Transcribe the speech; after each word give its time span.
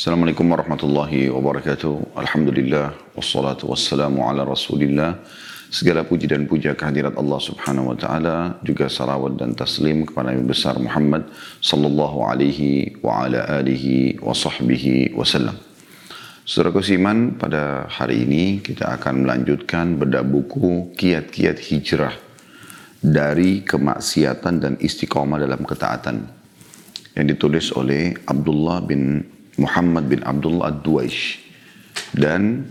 Assalamualaikum 0.00 0.48
warahmatullahi 0.48 1.28
wabarakatuh. 1.28 2.16
Alhamdulillah 2.16 2.96
wassalatu 3.12 3.68
wassalamu 3.68 4.24
ala 4.24 4.48
Rasulillah. 4.48 5.20
Segala 5.68 6.08
puji 6.08 6.24
dan 6.24 6.48
puja 6.48 6.72
kehadirat 6.72 7.20
Allah 7.20 7.36
Subhanahu 7.36 7.92
wa 7.92 7.96
taala, 8.00 8.56
juga 8.64 8.88
salawat 8.88 9.36
dan 9.36 9.52
taslim 9.52 10.08
kepada 10.08 10.32
Nabi 10.32 10.48
besar 10.48 10.80
Muhammad 10.80 11.28
sallallahu 11.60 12.32
alaihi 12.32 12.96
wa 13.04 13.28
ala 13.28 13.44
alihi 13.60 14.16
wa 14.24 14.32
sahbihi 14.32 15.12
wasallam. 15.12 15.60
Saudara 16.48 16.72
Kusiman, 16.72 17.36
pada 17.36 17.84
hari 17.84 18.24
ini 18.24 18.64
kita 18.64 18.96
akan 18.96 19.28
melanjutkan 19.28 20.00
bedah 20.00 20.24
buku 20.24 20.96
kiat-kiat 20.96 21.60
hijrah 21.60 22.16
dari 23.04 23.60
kemaksiatan 23.68 24.64
dan 24.64 24.72
istiqomah 24.80 25.44
dalam 25.44 25.60
ketaatan 25.60 26.24
yang 27.20 27.26
ditulis 27.28 27.68
oleh 27.76 28.16
Abdullah 28.24 28.80
bin 28.80 29.36
Muhammad 29.60 30.08
bin 30.08 30.24
Abdullah 30.24 30.72
Ad-Duwaish. 30.72 31.38
Dan 32.10 32.66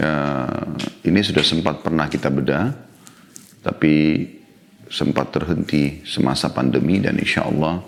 uh, 0.00 0.64
ini 1.04 1.20
sudah 1.22 1.44
sempat 1.44 1.84
pernah 1.84 2.08
kita 2.08 2.32
bedah 2.32 2.72
tapi 3.62 4.24
sempat 4.86 5.34
terhenti 5.34 6.06
semasa 6.06 6.50
pandemi 6.54 7.02
dan 7.02 7.18
insya 7.18 7.46
Allah 7.46 7.82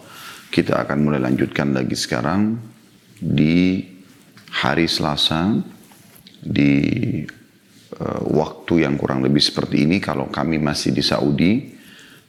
kita 0.51 0.83
akan 0.83 0.99
mulai 1.07 1.23
lanjutkan 1.23 1.71
lagi 1.71 1.95
sekarang 1.95 2.59
di 3.19 3.87
hari 4.51 4.91
Selasa 4.91 5.55
di 6.43 6.75
uh, 7.99 8.23
waktu 8.35 8.87
yang 8.87 8.99
kurang 8.99 9.23
lebih 9.23 9.43
seperti 9.43 9.87
ini. 9.87 10.03
Kalau 10.03 10.27
kami 10.31 10.59
masih 10.59 10.91
di 10.95 11.03
Saudi 11.03 11.75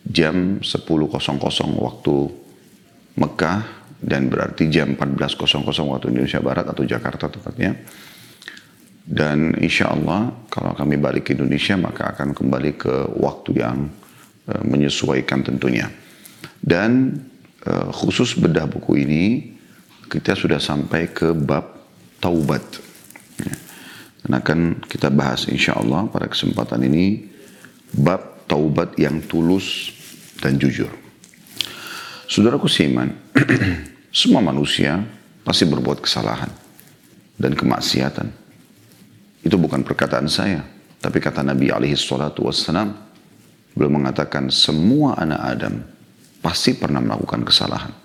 jam 0.06 0.61
10.00 0.61 0.86
waktu 1.80 2.16
Mekah 3.19 3.78
dan 4.00 4.31
berarti 4.31 4.72
jam 4.72 4.95
14.00 4.95 5.59
waktu 5.83 6.05
Indonesia 6.16 6.39
Barat 6.39 6.66
atau 6.72 6.88
Jakarta 6.88 7.28
tepatnya. 7.28 7.75
Dan 9.09 9.58
insya 9.59 9.91
Allah 9.91 10.47
kalau 10.47 10.72
kami 10.78 10.95
balik 11.02 11.30
ke 11.30 11.36
Indonesia 11.36 11.75
maka 11.75 12.14
akan 12.14 12.31
kembali 12.31 12.72
ke 12.78 12.94
waktu 13.19 13.59
yang 13.59 13.89
uh, 14.47 14.64
menyesuaikan 14.64 15.44
tentunya. 15.44 15.89
Dan 16.61 17.17
uh, 17.67 17.89
khusus 17.91 18.38
bedah 18.39 18.69
buku 18.69 19.03
ini 19.03 19.23
kita 20.08 20.38
sudah 20.38 20.61
sampai 20.61 21.11
ke 21.11 21.36
bab 21.36 21.75
taubat. 22.22 22.63
Ya. 23.41 23.56
Dan 24.23 24.31
akan 24.39 24.59
kita 24.86 25.09
bahas 25.11 25.50
insya 25.50 25.75
Allah 25.75 26.08
pada 26.08 26.30
kesempatan 26.30 26.86
ini 26.86 27.25
bab 27.97 28.45
taubat 28.45 28.95
yang 28.95 29.25
tulus 29.25 29.91
dan 30.39 30.56
jujur. 30.61 31.08
Saudaraku 32.30 32.69
Siman, 32.69 33.09
semua 34.13 34.38
manusia 34.38 35.02
pasti 35.41 35.66
berbuat 35.66 35.97
kesalahan 35.97 36.53
dan 37.41 37.58
kemaksiatan. 37.58 38.30
Itu 39.41 39.58
bukan 39.58 39.81
perkataan 39.81 40.30
saya, 40.30 40.61
tapi 41.02 41.17
kata 41.17 41.41
Nabi 41.41 41.73
alaihi 41.73 41.97
salatu 41.97 42.45
wassalam, 42.45 42.94
beliau 43.73 43.97
mengatakan 43.97 44.53
semua 44.53 45.17
anak 45.17 45.41
Adam 45.41 45.81
pasti 46.45 46.77
pernah 46.77 47.02
melakukan 47.02 47.41
kesalahan. 47.41 47.97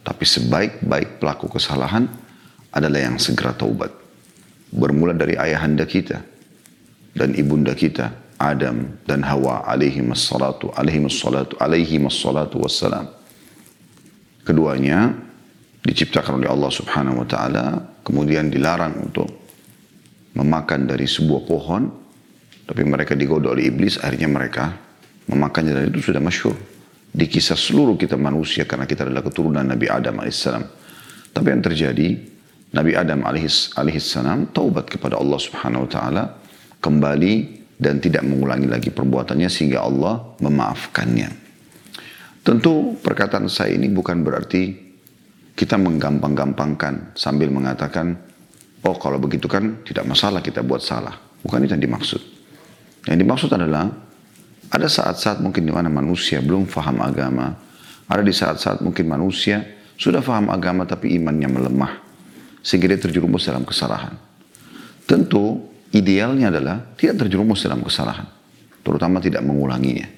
Tapi 0.00 0.24
sebaik-baik 0.24 1.20
pelaku 1.20 1.52
kesalahan 1.52 2.08
adalah 2.72 3.04
yang 3.04 3.20
segera 3.20 3.52
taubat. 3.52 3.92
Bermula 4.72 5.12
dari 5.12 5.36
ayahanda 5.36 5.84
kita 5.84 6.24
dan 7.12 7.36
ibunda 7.36 7.76
kita, 7.76 8.16
Adam 8.40 8.96
dan 9.04 9.20
Hawa 9.28 9.68
alaihi 9.68 10.00
wassalatu 10.08 10.72
alaihi 10.72 11.04
wassalatu 11.04 11.52
alaihi 11.60 12.00
wassalatu 12.00 12.64
wassalam. 12.64 13.17
Keduanya 14.48 15.12
diciptakan 15.84 16.40
oleh 16.40 16.48
Allah 16.48 16.72
subhanahu 16.72 17.20
wa 17.20 17.26
ta'ala, 17.28 17.64
kemudian 18.00 18.48
dilarang 18.48 18.96
untuk 18.96 19.28
memakan 20.40 20.88
dari 20.88 21.04
sebuah 21.04 21.42
pohon, 21.44 21.82
tapi 22.64 22.80
mereka 22.88 23.12
digoda 23.12 23.52
oleh 23.52 23.68
iblis, 23.68 24.00
akhirnya 24.00 24.32
mereka 24.32 24.72
memakannya 25.28 25.76
dan 25.76 25.84
itu 25.92 26.08
sudah 26.08 26.24
masyur. 26.24 26.56
Di 27.12 27.28
kisah 27.28 27.60
seluruh 27.60 28.00
kita 28.00 28.16
manusia 28.16 28.64
karena 28.64 28.88
kita 28.88 29.04
adalah 29.04 29.20
keturunan 29.20 29.68
Nabi 29.68 29.84
Adam 29.84 30.24
AS. 30.24 30.48
Tapi 31.28 31.46
yang 31.52 31.60
terjadi, 31.60 32.16
Nabi 32.72 32.96
Adam 32.96 33.28
alaihis, 33.28 33.76
salam 34.00 34.48
taubat 34.48 34.88
kepada 34.88 35.20
Allah 35.20 35.36
subhanahu 35.36 35.84
wa 35.84 35.90
ta'ala 35.92 36.24
kembali 36.80 37.34
dan 37.76 38.00
tidak 38.00 38.24
mengulangi 38.24 38.64
lagi 38.64 38.88
perbuatannya 38.88 39.48
sehingga 39.52 39.84
Allah 39.84 40.40
memaafkannya. 40.40 41.47
Tentu 42.48 42.96
perkataan 42.96 43.44
saya 43.52 43.76
ini 43.76 43.92
bukan 43.92 44.24
berarti 44.24 44.72
kita 45.52 45.76
menggampang-gampangkan 45.76 47.12
sambil 47.12 47.52
mengatakan, 47.52 48.16
oh 48.88 48.96
kalau 48.96 49.20
begitu 49.20 49.44
kan 49.44 49.84
tidak 49.84 50.08
masalah 50.08 50.40
kita 50.40 50.64
buat 50.64 50.80
salah. 50.80 51.12
Bukan 51.44 51.68
itu 51.68 51.76
yang 51.76 51.84
dimaksud. 51.84 52.22
Yang 53.04 53.18
dimaksud 53.20 53.50
adalah 53.52 53.92
ada 54.72 54.88
saat-saat 54.88 55.44
mungkin 55.44 55.68
di 55.68 55.72
mana 55.76 55.92
manusia 55.92 56.40
belum 56.40 56.64
faham 56.64 57.04
agama. 57.04 57.52
Ada 58.08 58.24
di 58.24 58.32
saat-saat 58.32 58.80
mungkin 58.80 59.12
manusia 59.12 59.60
sudah 60.00 60.24
faham 60.24 60.48
agama 60.48 60.88
tapi 60.88 61.20
imannya 61.20 61.52
melemah 61.52 62.00
sehingga 62.64 62.96
dia 62.96 62.96
terjerumus 62.96 63.44
dalam 63.44 63.68
kesalahan. 63.68 64.16
Tentu 65.04 65.68
idealnya 65.92 66.48
adalah 66.48 66.96
tidak 66.96 67.28
terjerumus 67.28 67.60
dalam 67.60 67.84
kesalahan, 67.84 68.24
terutama 68.80 69.20
tidak 69.20 69.44
mengulanginya. 69.44 70.17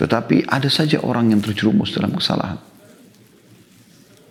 Tetapi 0.00 0.48
ada 0.48 0.72
saja 0.72 0.96
orang 1.04 1.28
yang 1.28 1.44
terjerumus 1.44 1.92
dalam 1.92 2.16
kesalahan. 2.16 2.56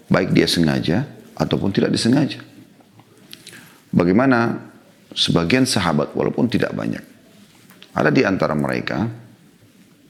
Baik 0.09 0.33
dia 0.33 0.49
sengaja 0.49 1.05
ataupun 1.37 1.69
tidak 1.69 1.93
disengaja. 1.93 2.41
Bagaimana 3.93 4.57
sebagian 5.13 5.69
sahabat 5.69 6.17
walaupun 6.17 6.49
tidak 6.49 6.73
banyak. 6.73 7.05
Ada 7.93 8.09
di 8.09 8.25
antara 8.25 8.57
mereka 8.57 9.05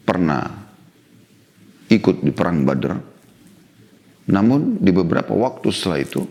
pernah 0.08 0.48
ikut 1.92 2.24
di 2.24 2.31
perang 2.31 2.64
Badr. 2.64 2.96
Namun 4.31 4.80
di 4.80 4.96
beberapa 4.96 5.36
waktu 5.36 5.75
setelah 5.75 6.00
itu 6.00 6.24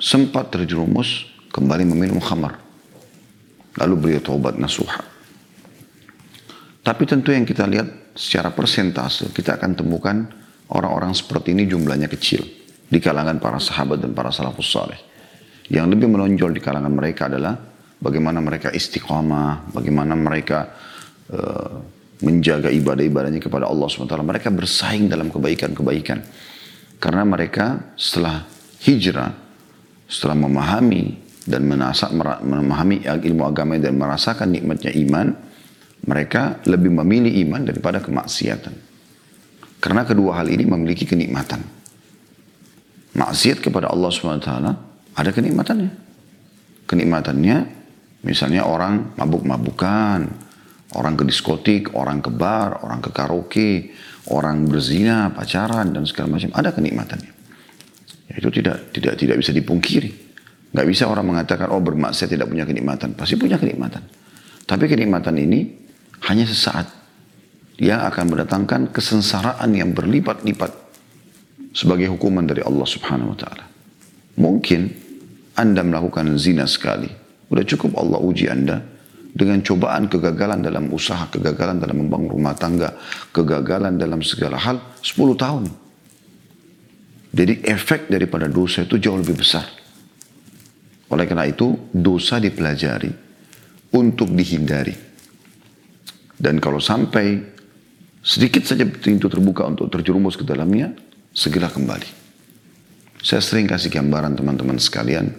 sempat 0.00 0.48
terjerumus 0.48 1.28
kembali 1.52 1.84
meminum 1.84 2.16
khamar. 2.16 2.56
Lalu 3.76 3.94
beliau 4.00 4.20
taubat 4.24 4.56
nasuha. 4.56 5.11
Tapi 6.82 7.02
tentu 7.06 7.30
yang 7.30 7.46
kita 7.46 7.62
lihat 7.70 8.18
secara 8.18 8.50
persentase 8.50 9.30
kita 9.30 9.54
akan 9.54 9.78
temukan 9.78 10.16
orang-orang 10.74 11.14
seperti 11.14 11.54
ini 11.54 11.70
jumlahnya 11.70 12.10
kecil 12.10 12.42
di 12.90 12.98
kalangan 12.98 13.38
para 13.38 13.62
sahabat 13.62 14.02
dan 14.02 14.12
para 14.12 14.34
salafus 14.34 14.68
saleh. 14.68 14.98
Yang 15.70 15.96
lebih 15.96 16.10
menonjol 16.10 16.50
di 16.52 16.60
kalangan 16.60 16.90
mereka 16.90 17.30
adalah 17.30 17.54
bagaimana 18.02 18.42
mereka 18.42 18.74
istiqamah, 18.74 19.72
bagaimana 19.72 20.18
mereka 20.18 20.74
uh, 21.30 21.72
menjaga 22.22 22.68
ibadah-ibadahnya 22.68 23.38
kepada 23.38 23.70
Allah 23.70 23.86
SWT. 23.86 24.12
Mereka 24.12 24.50
bersaing 24.50 25.06
dalam 25.06 25.30
kebaikan-kebaikan. 25.30 26.18
Karena 26.98 27.22
mereka 27.26 27.94
setelah 27.98 28.46
hijrah, 28.82 29.30
setelah 30.06 30.38
memahami 30.38 31.18
dan 31.42 31.66
menasa, 31.66 32.10
memahami 32.42 33.02
ilmu 33.06 33.42
agama 33.42 33.74
dan 33.78 33.98
merasakan 33.98 34.54
nikmatnya 34.54 34.94
iman, 35.02 35.51
mereka 36.02 36.58
lebih 36.66 36.90
memilih 36.90 37.30
iman 37.46 37.62
daripada 37.62 38.02
kemaksiatan. 38.02 38.74
Karena 39.82 40.02
kedua 40.06 40.38
hal 40.42 40.50
ini 40.50 40.66
memiliki 40.66 41.06
kenikmatan. 41.06 41.62
Maksiat 43.12 43.58
kepada 43.60 43.90
Allah 43.90 44.08
SWT 44.08 44.50
ada 45.12 45.30
kenikmatannya. 45.34 45.90
Kenikmatannya 46.86 47.56
misalnya 48.22 48.62
orang 48.66 49.14
mabuk-mabukan, 49.18 50.20
orang 50.94 51.14
ke 51.18 51.24
diskotik, 51.26 51.92
orang 51.98 52.22
ke 52.22 52.30
bar, 52.30 52.82
orang 52.86 53.02
ke 53.02 53.10
karaoke, 53.10 53.92
orang 54.30 54.64
berzina, 54.70 55.34
pacaran 55.34 55.90
dan 55.90 56.06
segala 56.06 56.38
macam 56.38 56.50
ada 56.54 56.70
kenikmatannya. 56.70 57.32
Ya, 58.30 58.34
itu 58.38 58.48
tidak 58.54 58.94
tidak 58.94 59.14
tidak 59.18 59.36
bisa 59.42 59.50
dipungkiri. 59.50 60.10
Gak 60.72 60.88
bisa 60.88 61.04
orang 61.04 61.28
mengatakan, 61.28 61.68
oh 61.68 61.84
bermaksiat 61.84 62.32
tidak 62.32 62.48
punya 62.48 62.64
kenikmatan. 62.64 63.12
Pasti 63.12 63.36
punya 63.36 63.60
kenikmatan. 63.60 64.08
Tapi 64.64 64.88
kenikmatan 64.88 65.36
ini 65.36 65.81
hanya 66.28 66.46
sesaat. 66.46 66.86
Yang 67.82 68.00
akan 68.14 68.24
mendatangkan 68.30 68.80
kesensaraan 68.94 69.70
yang 69.74 69.90
berlipat-lipat 69.90 70.70
sebagai 71.74 72.12
hukuman 72.14 72.46
dari 72.46 72.62
Allah 72.62 72.86
subhanahu 72.86 73.34
wa 73.34 73.38
ta'ala. 73.38 73.64
Mungkin 74.38 74.80
Anda 75.58 75.82
melakukan 75.82 76.30
zina 76.38 76.68
sekali. 76.68 77.10
Udah 77.50 77.64
cukup 77.66 77.98
Allah 77.98 78.22
uji 78.22 78.46
Anda 78.46 78.80
dengan 79.32 79.64
cobaan 79.64 80.06
kegagalan 80.12 80.60
dalam 80.60 80.92
usaha, 80.92 81.26
kegagalan 81.32 81.80
dalam 81.80 82.06
membangun 82.06 82.30
rumah 82.36 82.54
tangga, 82.54 82.92
kegagalan 83.32 83.96
dalam 83.96 84.20
segala 84.20 84.60
hal 84.60 84.78
10 85.00 85.34
tahun. 85.34 85.64
Jadi 87.32 87.64
efek 87.64 88.12
daripada 88.12 88.44
dosa 88.44 88.84
itu 88.84 89.00
jauh 89.00 89.16
lebih 89.16 89.40
besar. 89.40 89.64
Oleh 91.08 91.24
karena 91.24 91.48
itu, 91.48 91.88
dosa 91.92 92.36
dipelajari 92.36 93.08
untuk 93.96 94.32
dihindari. 94.32 95.11
Dan 96.42 96.58
kalau 96.58 96.82
sampai 96.82 97.38
sedikit 98.18 98.66
saja 98.66 98.82
pintu 98.82 99.30
terbuka 99.30 99.62
untuk 99.62 99.86
terjerumus 99.94 100.34
ke 100.34 100.42
dalamnya, 100.42 100.90
segera 101.30 101.70
kembali. 101.70 102.18
Saya 103.22 103.38
sering 103.38 103.70
kasih 103.70 103.94
gambaran 103.94 104.34
teman-teman 104.34 104.82
sekalian. 104.82 105.30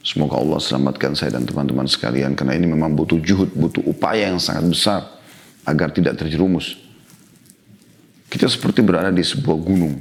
Semoga 0.00 0.40
Allah 0.40 0.56
selamatkan 0.56 1.12
saya 1.12 1.36
dan 1.36 1.44
teman-teman 1.44 1.84
sekalian. 1.84 2.32
Karena 2.32 2.56
ini 2.56 2.64
memang 2.64 2.96
butuh 2.96 3.20
juhud, 3.20 3.52
butuh 3.52 3.84
upaya 3.84 4.32
yang 4.32 4.40
sangat 4.40 4.64
besar. 4.64 5.00
Agar 5.68 5.92
tidak 5.92 6.16
terjerumus. 6.16 6.80
Kita 8.32 8.48
seperti 8.48 8.80
berada 8.80 9.12
di 9.12 9.20
sebuah 9.20 9.58
gunung. 9.60 10.00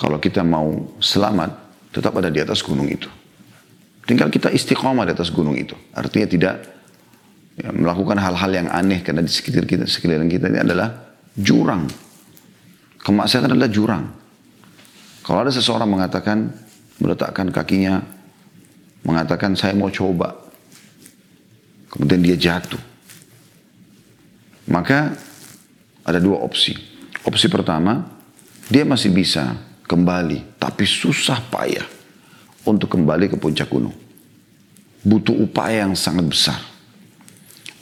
Kalau 0.00 0.16
kita 0.16 0.40
mau 0.40 0.96
selamat, 0.96 1.50
tetap 1.92 2.16
ada 2.16 2.32
di 2.32 2.40
atas 2.40 2.64
gunung 2.64 2.88
itu. 2.88 3.10
Tinggal 4.08 4.32
kita 4.32 4.48
istiqomah 4.48 5.04
di 5.04 5.12
atas 5.12 5.28
gunung 5.28 5.54
itu. 5.54 5.76
Artinya 5.92 6.26
tidak 6.26 6.54
ya, 7.58 7.70
melakukan 7.72 8.16
hal-hal 8.16 8.50
yang 8.52 8.68
aneh 8.72 9.00
karena 9.04 9.24
di 9.24 9.32
sekitar 9.32 9.68
kita, 9.68 9.84
sekeliling 9.84 10.30
kita 10.30 10.48
ini 10.48 10.60
adalah 10.62 10.92
jurang. 11.36 11.88
Kemaksiatan 13.02 13.50
adalah 13.52 13.70
jurang. 13.72 14.04
Kalau 15.22 15.38
ada 15.42 15.52
seseorang 15.54 15.90
mengatakan, 15.90 16.50
meletakkan 17.02 17.50
kakinya, 17.50 18.02
mengatakan 19.02 19.58
saya 19.58 19.74
mau 19.74 19.90
coba. 19.90 20.38
Kemudian 21.90 22.22
dia 22.22 22.38
jatuh. 22.38 22.80
Maka 24.70 25.12
ada 26.06 26.18
dua 26.22 26.40
opsi. 26.40 26.74
Opsi 27.22 27.46
pertama, 27.50 28.06
dia 28.70 28.86
masih 28.86 29.12
bisa 29.12 29.58
kembali, 29.86 30.58
tapi 30.58 30.88
susah 30.88 31.38
payah 31.52 31.84
untuk 32.64 32.90
kembali 32.90 33.30
ke 33.30 33.36
puncak 33.36 33.68
gunung. 33.68 33.94
Butuh 35.02 35.34
upaya 35.34 35.84
yang 35.84 35.98
sangat 35.98 36.24
besar. 36.26 36.71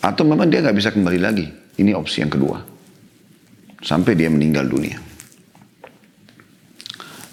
Atau 0.00 0.24
memang 0.24 0.48
dia 0.48 0.64
nggak 0.64 0.76
bisa 0.76 0.90
kembali 0.92 1.20
lagi. 1.20 1.46
Ini 1.80 1.92
opsi 1.96 2.24
yang 2.24 2.32
kedua. 2.32 2.58
Sampai 3.80 4.16
dia 4.16 4.28
meninggal 4.28 4.68
dunia. 4.68 4.98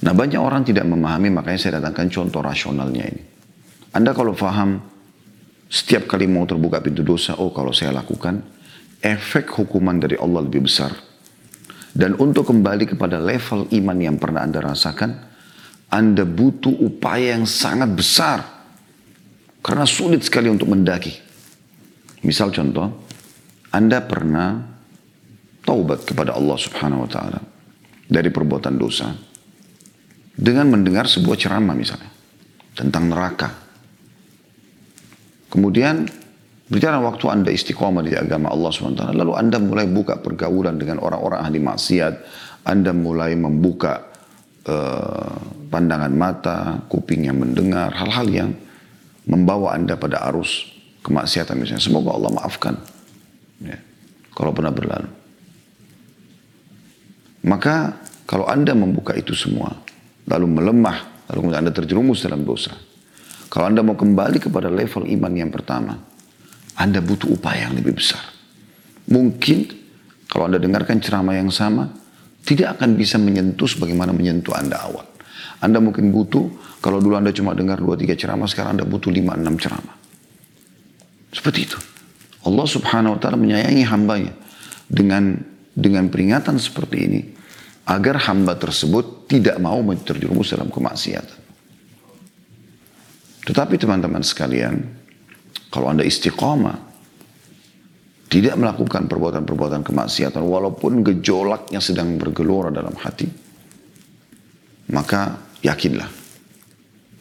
Nah 0.04 0.14
banyak 0.16 0.40
orang 0.40 0.64
tidak 0.64 0.88
memahami 0.88 1.34
makanya 1.34 1.60
saya 1.60 1.74
datangkan 1.82 2.08
contoh 2.08 2.40
rasionalnya 2.40 3.04
ini. 3.08 3.24
Anda 3.92 4.16
kalau 4.16 4.32
faham 4.38 4.80
setiap 5.68 6.08
kali 6.08 6.30
mau 6.30 6.48
terbuka 6.48 6.80
pintu 6.80 7.04
dosa, 7.04 7.36
oh 7.36 7.52
kalau 7.52 7.76
saya 7.76 7.92
lakukan, 7.92 8.40
efek 9.04 9.52
hukuman 9.52 10.00
dari 10.00 10.16
Allah 10.16 10.48
lebih 10.48 10.64
besar. 10.64 10.96
Dan 11.92 12.16
untuk 12.22 12.48
kembali 12.48 12.96
kepada 12.96 13.20
level 13.20 13.68
iman 13.74 13.98
yang 14.00 14.16
pernah 14.22 14.46
Anda 14.46 14.64
rasakan, 14.64 15.28
anda 15.88 16.28
butuh 16.28 16.76
upaya 16.84 17.40
yang 17.40 17.48
sangat 17.48 17.88
besar. 17.96 18.40
Karena 19.64 19.88
sulit 19.88 20.24
sekali 20.24 20.52
untuk 20.52 20.68
mendaki. 20.72 21.27
Misal 22.28 22.52
contoh, 22.52 23.08
Anda 23.72 24.04
pernah 24.04 24.60
taubat 25.64 26.04
kepada 26.04 26.36
Allah 26.36 26.58
subhanahu 26.60 27.08
wa 27.08 27.10
ta'ala. 27.10 27.40
Dari 28.08 28.28
perbuatan 28.28 28.76
dosa. 28.76 29.08
Dengan 30.36 30.68
mendengar 30.68 31.08
sebuah 31.08 31.40
ceramah 31.40 31.72
misalnya. 31.72 32.12
Tentang 32.76 33.08
neraka. 33.08 33.50
Kemudian 35.48 36.04
berjalan 36.68 37.08
waktu 37.08 37.26
Anda 37.32 37.50
istiqomah 37.56 38.04
di 38.04 38.12
agama 38.20 38.52
Allah 38.52 38.70
SWT. 38.76 39.16
Lalu 39.16 39.32
Anda 39.32 39.58
mulai 39.64 39.88
buka 39.88 40.20
pergaulan 40.20 40.76
dengan 40.76 41.00
orang-orang 41.00 41.40
ahli 41.48 41.64
maksiat. 41.64 42.14
Anda 42.68 42.92
mulai 42.92 43.40
membuka 43.40 44.04
uh, 44.68 45.36
pandangan 45.72 46.12
mata, 46.12 46.84
kuping 46.92 47.32
yang 47.32 47.40
mendengar, 47.40 47.96
hal-hal 47.96 48.28
yang 48.28 48.52
membawa 49.28 49.76
anda 49.76 50.00
pada 50.00 50.24
arus 50.32 50.77
kemaksiatan 51.08 51.56
misalnya. 51.56 51.80
Semoga 51.80 52.12
Allah 52.20 52.32
maafkan. 52.36 52.76
Ya, 53.64 53.80
kalau 54.36 54.52
pernah 54.52 54.76
berlalu. 54.76 55.10
Maka 57.48 57.96
kalau 58.28 58.44
anda 58.52 58.76
membuka 58.76 59.16
itu 59.16 59.32
semua, 59.32 59.72
lalu 60.28 60.52
melemah, 60.52 61.26
lalu 61.32 61.56
anda 61.56 61.72
terjerumus 61.72 62.20
dalam 62.20 62.44
dosa. 62.44 62.76
Kalau 63.48 63.72
anda 63.72 63.80
mau 63.80 63.96
kembali 63.96 64.44
kepada 64.44 64.68
level 64.68 65.08
iman 65.08 65.32
yang 65.32 65.48
pertama, 65.48 65.96
anda 66.76 67.00
butuh 67.00 67.40
upaya 67.40 67.72
yang 67.72 67.80
lebih 67.80 67.96
besar. 67.96 68.22
Mungkin 69.08 69.72
kalau 70.28 70.52
anda 70.52 70.60
dengarkan 70.60 71.00
ceramah 71.00 71.40
yang 71.40 71.48
sama, 71.48 71.88
tidak 72.48 72.80
akan 72.80 72.96
bisa 72.96 73.20
menyentuh 73.20 73.68
sebagaimana 73.68 74.16
menyentuh 74.16 74.56
Anda 74.56 74.80
awal. 74.80 75.04
Anda 75.60 75.84
mungkin 75.84 76.16
butuh, 76.16 76.80
kalau 76.80 77.04
dulu 77.04 77.20
Anda 77.20 77.36
cuma 77.36 77.52
dengar 77.52 77.84
2-3 77.84 78.16
ceramah, 78.16 78.48
sekarang 78.48 78.80
Anda 78.80 78.86
butuh 78.88 79.12
5-6 79.12 79.64
ceramah. 79.64 79.96
Seperti 81.38 81.70
itu. 81.70 81.78
Allah 82.50 82.66
subhanahu 82.66 83.14
wa 83.16 83.20
ta'ala 83.22 83.38
menyayangi 83.38 83.86
hambanya. 83.86 84.34
Dengan 84.90 85.38
dengan 85.78 86.10
peringatan 86.10 86.58
seperti 86.58 86.98
ini, 86.98 87.22
agar 87.86 88.18
hamba 88.26 88.58
tersebut 88.58 89.30
tidak 89.30 89.62
mau 89.62 89.78
terjerumus 89.94 90.50
dalam 90.50 90.74
kemaksiatan. 90.74 91.46
Tetapi 93.46 93.76
teman-teman 93.78 94.26
sekalian, 94.26 94.82
kalau 95.70 95.94
Anda 95.94 96.02
istiqamah, 96.02 96.88
tidak 98.28 98.58
melakukan 98.60 99.08
perbuatan-perbuatan 99.08 99.86
kemaksiatan 99.86 100.44
walaupun 100.44 101.06
gejolaknya 101.06 101.80
sedang 101.80 102.20
bergelora 102.20 102.68
dalam 102.68 102.92
hati 103.00 103.28
maka 104.92 105.48
yakinlah 105.64 106.08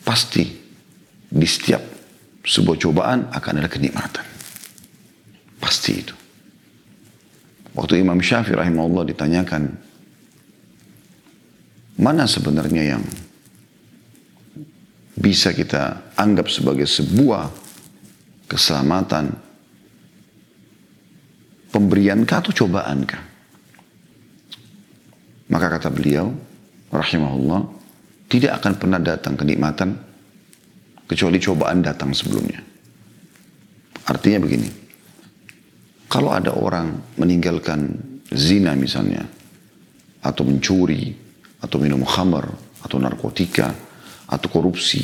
pasti 0.03 0.43
di 1.27 1.47
setiap 1.47 1.96
sebuah 2.47 2.79
cobaan 2.79 3.27
akan 3.35 3.55
ada 3.59 3.67
kenikmatan. 3.67 4.23
Pasti 5.59 5.93
itu. 5.99 6.15
Waktu 7.75 8.01
Imam 8.01 8.23
Syafi'i 8.23 8.57
rahimahullah 8.57 9.05
ditanyakan 9.13 9.63
mana 12.01 12.25
sebenarnya 12.25 12.97
yang 12.97 13.03
bisa 15.19 15.51
kita 15.53 16.15
anggap 16.15 16.47
sebagai 16.49 16.87
sebuah 16.87 17.51
keselamatan? 18.47 19.45
Pemberiankah 21.75 22.41
atau 22.41 22.53
cobaankah? 22.65 23.23
Maka 25.53 25.67
kata 25.77 25.93
beliau, 25.93 26.33
rahimahullah, 26.89 27.61
tidak 28.33 28.63
akan 28.63 28.73
pernah 28.81 29.01
datang 29.03 29.37
kenikmatan 29.37 30.01
kecuali 31.07 31.39
cobaan 31.39 31.83
datang 31.83 32.11
sebelumnya. 32.13 32.61
Artinya 34.07 34.39
begini, 34.43 34.69
kalau 36.07 36.31
ada 36.31 36.55
orang 36.55 37.19
meninggalkan 37.19 37.91
zina 38.31 38.75
misalnya, 38.79 39.27
atau 40.23 40.43
mencuri, 40.47 41.15
atau 41.63 41.79
minum 41.79 42.03
khamar, 42.03 42.47
atau 42.83 42.99
narkotika, 42.99 43.71
atau 44.27 44.49
korupsi, 44.51 45.03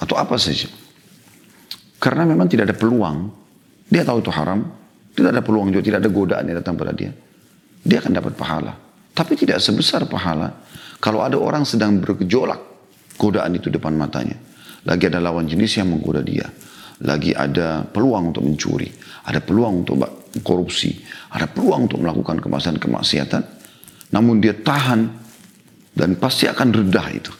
atau 0.00 0.16
apa 0.16 0.36
saja. 0.36 0.68
Karena 2.00 2.28
memang 2.28 2.48
tidak 2.48 2.72
ada 2.72 2.76
peluang, 2.76 3.32
dia 3.88 4.04
tahu 4.04 4.20
itu 4.20 4.32
haram, 4.32 4.60
tidak 5.16 5.30
ada 5.32 5.42
peluang 5.44 5.72
juga, 5.72 5.84
tidak 5.84 5.98
ada 6.04 6.10
godaan 6.12 6.44
yang 6.48 6.56
datang 6.60 6.76
pada 6.76 6.92
dia. 6.92 7.12
Dia 7.84 8.00
akan 8.00 8.12
dapat 8.12 8.32
pahala. 8.36 8.72
Tapi 9.14 9.32
tidak 9.38 9.62
sebesar 9.62 10.04
pahala 10.10 10.50
kalau 10.98 11.22
ada 11.22 11.38
orang 11.38 11.62
sedang 11.62 12.02
bergejolak 12.02 12.58
godaan 13.14 13.54
itu 13.54 13.70
depan 13.70 13.94
matanya. 13.94 14.34
Lagi 14.84 15.08
ada 15.08 15.20
lawan 15.20 15.48
jenis 15.48 15.80
yang 15.80 15.92
menggoda 15.92 16.20
dia. 16.20 16.44
Lagi 17.04 17.32
ada 17.32 17.84
peluang 17.84 18.32
untuk 18.32 18.44
mencuri. 18.44 18.88
Ada 19.24 19.40
peluang 19.40 19.84
untuk 19.84 19.96
korupsi. 20.44 20.94
Ada 21.32 21.48
peluang 21.48 21.88
untuk 21.90 22.04
melakukan 22.04 22.40
kemaksiatan-kemaksiatan. 22.44 23.42
Namun 24.12 24.38
dia 24.38 24.54
tahan 24.54 25.00
dan 25.96 26.20
pasti 26.20 26.46
akan 26.46 26.68
redah 26.70 27.08
itu. 27.10 27.32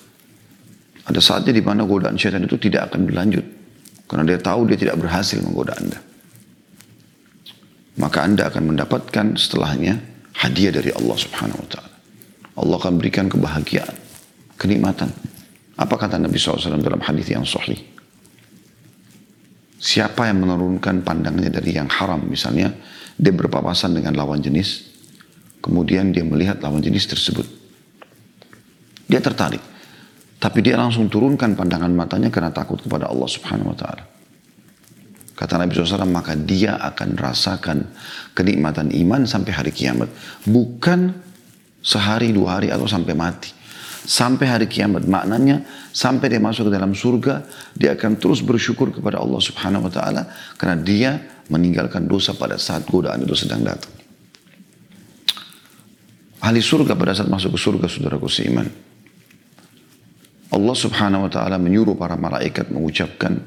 Ada 1.04 1.20
saatnya 1.20 1.52
di 1.52 1.60
mana 1.60 1.84
godaan 1.84 2.16
syaitan 2.16 2.40
itu 2.42 2.56
tidak 2.56 2.90
akan 2.90 3.04
berlanjut. 3.04 3.44
Karena 4.08 4.24
dia 4.24 4.40
tahu 4.40 4.72
dia 4.72 4.78
tidak 4.80 4.96
berhasil 5.04 5.36
menggoda 5.44 5.76
anda 5.76 6.00
maka 7.98 8.26
Anda 8.26 8.50
akan 8.50 8.74
mendapatkan 8.74 9.26
setelahnya 9.38 10.02
hadiah 10.34 10.74
dari 10.74 10.90
Allah 10.90 11.16
Subhanahu 11.18 11.62
wa 11.62 11.68
taala. 11.70 11.94
Allah 12.54 12.76
akan 12.78 12.94
berikan 12.98 13.26
kebahagiaan, 13.30 13.94
kenikmatan. 14.58 15.10
Apa 15.75 15.95
kata 15.99 16.23
Nabi 16.23 16.38
SAW 16.38 16.78
dalam 16.78 17.02
hadis 17.02 17.26
yang 17.35 17.43
sahih? 17.43 17.78
Siapa 19.85 20.31
yang 20.31 20.40
menurunkan 20.47 21.04
pandangannya 21.04 21.50
dari 21.50 21.76
yang 21.76 21.90
haram 21.90 22.25
misalnya, 22.25 22.73
dia 23.14 23.33
berpapasan 23.35 23.93
dengan 23.93 24.16
lawan 24.16 24.40
jenis, 24.40 24.90
kemudian 25.61 26.14
dia 26.14 26.25
melihat 26.25 26.62
lawan 26.64 26.81
jenis 26.81 27.04
tersebut. 27.11 27.47
Dia 29.04 29.21
tertarik. 29.21 29.61
Tapi 30.40 30.59
dia 30.61 30.76
langsung 30.76 31.09
turunkan 31.09 31.57
pandangan 31.57 31.88
matanya 31.88 32.28
karena 32.28 32.52
takut 32.52 32.76
kepada 32.76 33.09
Allah 33.09 33.28
Subhanahu 33.28 33.73
wa 33.73 33.76
taala. 33.76 34.04
Kata 35.35 35.57
Nabi 35.57 35.73
SAW, 35.73 36.04
maka 36.07 36.37
dia 36.37 36.76
akan 36.78 37.19
rasakan 37.19 37.90
kenikmatan 38.37 38.93
iman 38.93 39.26
sampai 39.26 39.50
hari 39.50 39.73
kiamat. 39.73 40.07
Bukan 40.47 41.11
sehari, 41.81 42.31
dua 42.31 42.61
hari, 42.61 42.69
atau 42.71 42.87
sampai 42.87 43.16
mati. 43.16 43.50
Sampai 44.04 44.52
hari 44.52 44.68
kiamat. 44.68 45.08
Maknanya, 45.08 45.64
sampai 45.90 46.28
dia 46.28 46.40
masuk 46.40 46.68
ke 46.68 46.73
dalam 46.76 46.92
surga, 46.92 47.40
dia 47.73 47.96
akan 47.96 48.20
terus 48.20 48.44
bersyukur 48.44 48.92
kepada 48.92 49.16
Allah 49.16 49.40
Subhanahu 49.40 49.88
Wa 49.88 49.92
Taala 49.96 50.23
karena 50.61 50.76
dia 50.84 51.11
meninggalkan 51.49 52.04
dosa 52.04 52.37
pada 52.37 52.61
saat 52.61 52.84
godaan 52.84 53.25
itu 53.25 53.32
sedang 53.32 53.64
datang. 53.64 54.04
Ahli 56.44 56.61
surga 56.61 56.92
pada 56.92 57.16
saat 57.16 57.32
masuk 57.32 57.56
ke 57.56 57.58
surga, 57.61 57.87
saudaraku 57.88 58.28
seiman. 58.28 58.68
Allah 60.52 60.76
subhanahu 60.76 61.26
wa 61.26 61.30
ta'ala 61.32 61.56
menyuruh 61.56 61.96
para 61.96 62.20
malaikat 62.20 62.68
mengucapkan 62.68 63.40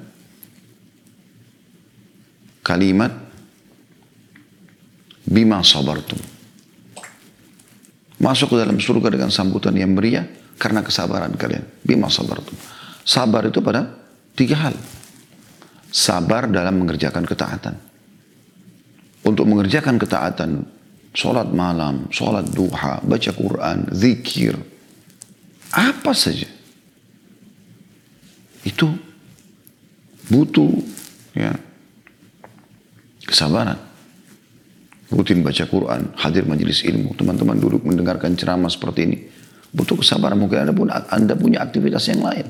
kalimat 2.65 3.13
bima 5.23 5.61
sabartum. 5.61 6.19
Masuk 8.17 8.57
ke 8.57 8.65
dalam 8.65 8.81
surga 8.81 9.13
dengan 9.13 9.29
sambutan 9.29 9.77
yang 9.77 9.93
meriah 9.93 10.25
karena 10.57 10.81
kesabaran 10.81 11.33
kalian. 11.37 11.63
Bima 11.85 12.09
sabartum. 12.09 12.57
Sabar 13.07 13.47
itu 13.47 13.63
pada 13.63 13.87
tiga 14.35 14.67
hal. 14.67 14.75
Sabar 15.93 16.49
dalam 16.51 16.83
mengerjakan 16.83 17.23
ketaatan. 17.23 17.75
Untuk 19.23 19.47
mengerjakan 19.47 19.95
ketaatan, 19.95 20.67
sholat 21.15 21.49
malam, 21.53 22.09
sholat 22.11 22.45
duha, 22.51 22.99
baca 23.01 23.31
Quran, 23.31 23.87
zikir, 23.95 24.55
apa 25.71 26.11
saja. 26.11 26.47
Itu 28.67 28.91
butuh 30.27 30.71
ya 31.35 31.55
kesabaran. 33.23 33.79
Rutin 35.07 35.39
baca 35.39 35.63
Quran, 35.63 36.11
hadir 36.19 36.43
majelis 36.43 36.83
ilmu, 36.83 37.15
teman-teman 37.15 37.55
duduk 37.55 37.87
mendengarkan 37.87 38.35
ceramah 38.35 38.67
seperti 38.67 38.99
ini. 39.07 39.17
Butuh 39.71 39.99
kesabaran, 39.99 40.39
mungkin 40.39 40.63
Anda 40.67 40.73
pun 40.73 40.87
Anda 40.91 41.33
punya 41.35 41.63
aktivitas 41.63 42.07
yang 42.11 42.23
lain. 42.23 42.47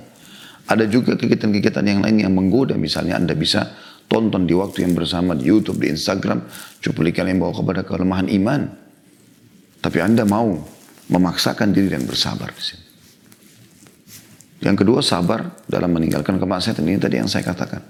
Ada 0.68 0.84
juga 0.86 1.16
kegiatan-kegiatan 1.16 1.86
yang 1.88 2.04
lain 2.04 2.18
yang 2.28 2.34
menggoda, 2.36 2.76
misalnya 2.76 3.16
Anda 3.16 3.34
bisa 3.34 3.72
tonton 4.08 4.48
di 4.48 4.56
waktu 4.56 4.84
yang 4.84 4.94
bersama 4.96 5.36
di 5.36 5.48
YouTube, 5.48 5.80
di 5.84 5.92
Instagram, 5.92 6.44
cuplikan 6.84 7.28
yang 7.28 7.40
bawa 7.40 7.56
kepada 7.56 7.82
kelemahan 7.88 8.28
iman. 8.28 8.62
Tapi 9.80 9.98
Anda 10.04 10.28
mau 10.28 10.60
memaksakan 11.08 11.72
diri 11.72 11.96
dan 11.96 12.04
bersabar 12.04 12.52
di 12.52 12.64
sini. 12.64 12.86
Yang 14.58 14.84
kedua 14.84 15.00
sabar 15.06 15.64
dalam 15.70 15.94
meninggalkan 15.94 16.42
kemaksiatan 16.42 16.84
ini 16.84 16.98
tadi 16.98 17.16
yang 17.22 17.30
saya 17.30 17.46
katakan. 17.46 17.84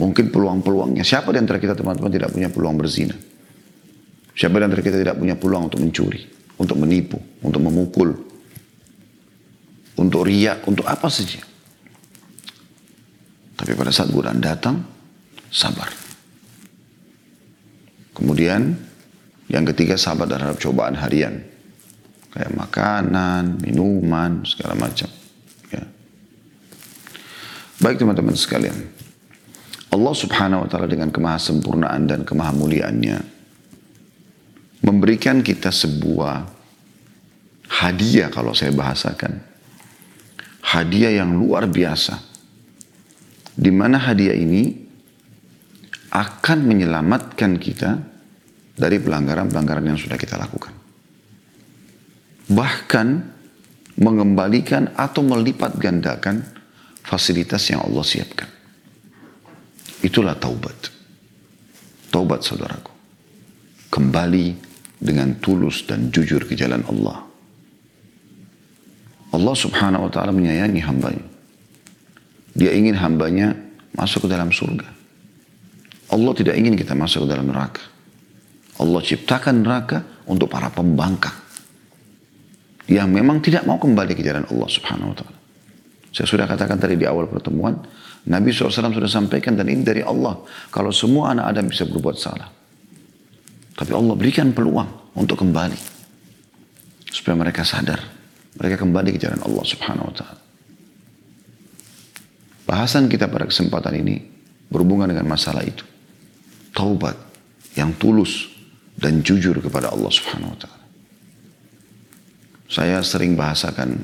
Mungkin 0.00 0.32
peluang-peluangnya. 0.32 1.04
Siapa 1.04 1.28
di 1.34 1.38
antara 1.38 1.60
kita 1.60 1.76
teman-teman 1.76 2.08
tidak 2.08 2.32
punya 2.32 2.48
peluang 2.48 2.80
berzina? 2.80 3.12
Siapa 4.32 4.56
di 4.56 4.64
antara 4.64 4.80
kita 4.80 4.96
tidak 4.96 5.20
punya 5.20 5.36
peluang 5.36 5.68
untuk 5.68 5.84
mencuri, 5.84 6.24
untuk 6.60 6.76
menipu, 6.76 7.16
untuk 7.40 7.64
memukul, 7.64 8.12
untuk 9.96 10.28
riak, 10.28 10.60
untuk 10.68 10.84
apa 10.84 11.08
saja. 11.08 11.40
Tapi 13.56 13.72
pada 13.72 13.88
saat 13.88 14.12
godaan 14.12 14.44
datang, 14.44 14.84
sabar. 15.48 15.88
Kemudian 18.12 18.76
yang 19.48 19.64
ketiga 19.72 19.96
sabar 19.96 20.28
terhadap 20.28 20.60
cobaan 20.60 20.96
harian. 21.00 21.40
Kayak 22.30 22.52
makanan, 22.54 23.58
minuman, 23.64 24.44
segala 24.44 24.76
macam. 24.76 25.10
Ya. 25.72 25.82
Baik 27.80 27.98
teman-teman 27.98 28.36
sekalian. 28.36 28.76
Allah 29.90 30.14
subhanahu 30.14 30.62
wa 30.64 30.68
ta'ala 30.70 30.86
dengan 30.86 31.10
kemahasempurnaan 31.10 32.06
dan 32.06 32.20
kemahamuliaannya 32.22 33.39
memberikan 34.80 35.44
kita 35.44 35.68
sebuah 35.68 36.48
hadiah 37.80 38.28
kalau 38.32 38.56
saya 38.56 38.72
bahasakan. 38.72 39.48
Hadiah 40.60 41.24
yang 41.24 41.36
luar 41.36 41.66
biasa. 41.66 42.20
Di 43.56 43.72
mana 43.72 44.00
hadiah 44.00 44.36
ini 44.36 44.72
akan 46.10 46.58
menyelamatkan 46.64 47.60
kita 47.60 47.90
dari 48.76 48.96
pelanggaran-pelanggaran 48.98 49.84
yang 49.84 49.98
sudah 50.00 50.16
kita 50.16 50.40
lakukan. 50.40 50.72
Bahkan 52.50 53.08
mengembalikan 54.00 54.90
atau 54.96 55.20
melipat 55.20 55.76
gandakan 55.76 56.40
fasilitas 57.04 57.68
yang 57.68 57.84
Allah 57.84 58.04
siapkan. 58.04 58.48
Itulah 60.00 60.34
taubat. 60.40 60.88
Taubat 62.08 62.40
saudaraku. 62.40 62.90
Kembali 63.92 64.69
dengan 65.00 65.40
tulus 65.40 65.88
dan 65.88 66.12
jujur 66.12 66.44
ke 66.44 66.52
jalan 66.52 66.84
Allah. 66.84 67.24
Allah 69.32 69.54
subhanahu 69.56 70.06
wa 70.06 70.10
ta'ala 70.12 70.30
menyayangi 70.36 70.80
hambanya. 70.84 71.26
Dia 72.52 72.76
ingin 72.76 72.98
hambanya 73.00 73.56
masuk 73.96 74.26
ke 74.26 74.28
dalam 74.28 74.52
surga. 74.52 74.86
Allah 76.10 76.32
tidak 76.36 76.58
ingin 76.60 76.76
kita 76.76 76.92
masuk 76.92 77.24
ke 77.24 77.28
dalam 77.32 77.48
neraka. 77.48 77.80
Allah 78.76 79.00
ciptakan 79.00 79.64
neraka 79.64 80.04
untuk 80.28 80.52
para 80.52 80.68
pembangkang. 80.68 81.34
Yang 82.90 83.08
memang 83.08 83.38
tidak 83.38 83.62
mau 83.64 83.78
kembali 83.78 84.18
ke 84.18 84.22
jalan 84.26 84.44
Allah 84.50 84.68
subhanahu 84.68 85.14
wa 85.14 85.16
ta'ala. 85.16 85.38
Saya 86.10 86.26
sudah 86.26 86.46
katakan 86.50 86.76
tadi 86.76 86.98
di 86.98 87.06
awal 87.06 87.30
pertemuan, 87.30 87.78
Nabi 88.26 88.50
SAW 88.50 88.90
sudah 88.90 89.06
sampaikan 89.06 89.54
dan 89.54 89.70
ini 89.70 89.86
dari 89.86 90.02
Allah. 90.02 90.42
Kalau 90.74 90.90
semua 90.90 91.30
anak 91.30 91.54
Adam 91.54 91.70
bisa 91.70 91.86
berbuat 91.86 92.18
salah. 92.18 92.59
Tapi 93.80 93.96
Allah 93.96 94.12
berikan 94.12 94.52
peluang 94.52 95.16
untuk 95.16 95.40
kembali. 95.40 95.80
Supaya 97.08 97.32
mereka 97.32 97.64
sadar. 97.64 97.96
Mereka 98.60 98.76
kembali 98.76 99.16
ke 99.16 99.18
jalan 99.24 99.40
Allah 99.40 99.64
subhanahu 99.64 100.12
wa 100.12 100.14
ta'ala. 100.14 100.40
Bahasan 102.68 103.08
kita 103.08 103.24
pada 103.32 103.48
kesempatan 103.48 103.96
ini 104.04 104.20
berhubungan 104.68 105.08
dengan 105.08 105.24
masalah 105.32 105.64
itu. 105.64 105.82
Taubat 106.76 107.16
yang 107.72 107.96
tulus 107.96 108.52
dan 109.00 109.24
jujur 109.24 109.56
kepada 109.64 109.88
Allah 109.88 110.12
subhanahu 110.12 110.52
wa 110.52 110.58
ta'ala. 110.60 110.84
Saya 112.68 113.00
sering 113.00 113.32
bahasakan 113.34 113.96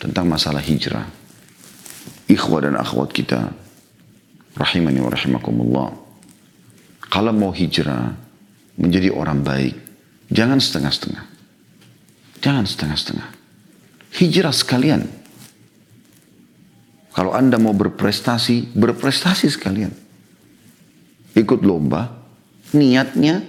tentang 0.00 0.24
masalah 0.24 0.64
hijrah. 0.64 1.04
Ikhwah 2.32 2.64
dan 2.64 2.80
akhwat 2.80 3.12
kita, 3.12 3.52
rahimani 4.56 5.04
wa 5.04 5.12
rahimakumullah. 5.12 5.88
Kalau 7.12 7.30
mau 7.36 7.52
hijrah, 7.52 8.23
menjadi 8.78 9.10
orang 9.14 9.42
baik. 9.44 9.74
Jangan 10.30 10.58
setengah-setengah. 10.58 11.24
Jangan 12.42 12.64
setengah-setengah. 12.66 13.28
Hijrah 14.14 14.54
sekalian. 14.54 15.02
Kalau 17.14 17.30
Anda 17.30 17.62
mau 17.62 17.74
berprestasi, 17.74 18.74
berprestasi 18.74 19.46
sekalian. 19.46 19.92
Ikut 21.34 21.62
lomba, 21.62 22.10
niatnya 22.74 23.42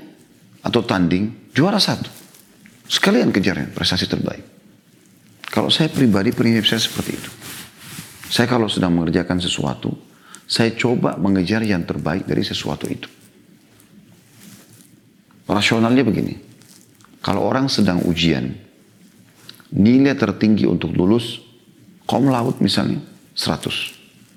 atau 0.61 0.81
tanding, 0.85 1.53
juara 1.53 1.81
satu. 1.81 2.09
Sekalian 2.85 3.33
kejar 3.33 3.57
prestasi 3.73 4.05
terbaik. 4.05 4.45
Kalau 5.49 5.73
saya 5.73 5.89
pribadi, 5.89 6.29
prinsip 6.29 6.65
saya 6.69 6.81
seperti 6.81 7.11
itu. 7.15 7.31
Saya 8.29 8.49
kalau 8.49 8.69
sedang 8.69 8.93
mengerjakan 8.93 9.41
sesuatu, 9.41 9.93
saya 10.45 10.73
coba 10.77 11.17
mengejar 11.17 11.65
yang 11.65 11.85
terbaik 11.85 12.25
dari 12.25 12.45
sesuatu 12.45 12.85
itu. 12.85 13.09
Rasionalnya 15.45 16.01
begini. 16.01 16.33
Kalau 17.21 17.45
orang 17.45 17.69
sedang 17.69 18.01
ujian, 18.05 18.53
nilai 19.73 20.13
tertinggi 20.17 20.65
untuk 20.65 20.93
lulus, 20.93 21.41
kom 22.05 22.29
laut 22.29 22.61
misalnya, 22.61 23.01
100. 23.33 23.93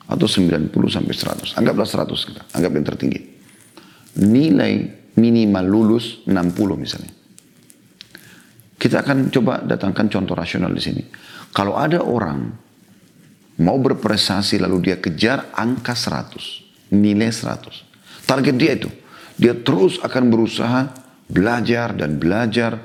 Atau 0.09 0.25
90 0.25 0.73
sampai 0.89 1.13
100. 1.13 1.57
Anggaplah 1.57 1.85
100 1.85 2.29
kita, 2.29 2.43
anggap 2.57 2.73
yang 2.73 2.87
tertinggi. 2.89 3.21
Nilai 4.25 4.73
minimal 5.21 5.65
lulus 5.69 6.25
60 6.25 6.81
misalnya. 6.81 7.13
Kita 8.79 9.05
akan 9.05 9.29
coba 9.29 9.61
datangkan 9.65 10.07
contoh 10.09 10.33
rasional 10.33 10.73
di 10.73 10.81
sini. 10.81 11.03
Kalau 11.53 11.77
ada 11.77 12.01
orang 12.01 12.47
mau 13.59 13.77
berprestasi 13.77 14.63
lalu 14.63 14.93
dia 14.93 14.97
kejar 15.03 15.51
angka 15.53 15.93
100, 15.93 16.95
nilai 16.95 17.29
100. 17.29 18.25
Target 18.25 18.57
dia 18.57 18.73
itu 18.77 18.89
dia 19.39 19.55
terus 19.55 20.03
akan 20.03 20.29
berusaha 20.35 20.91
belajar 21.31 21.95
dan 21.95 22.19
belajar, 22.19 22.83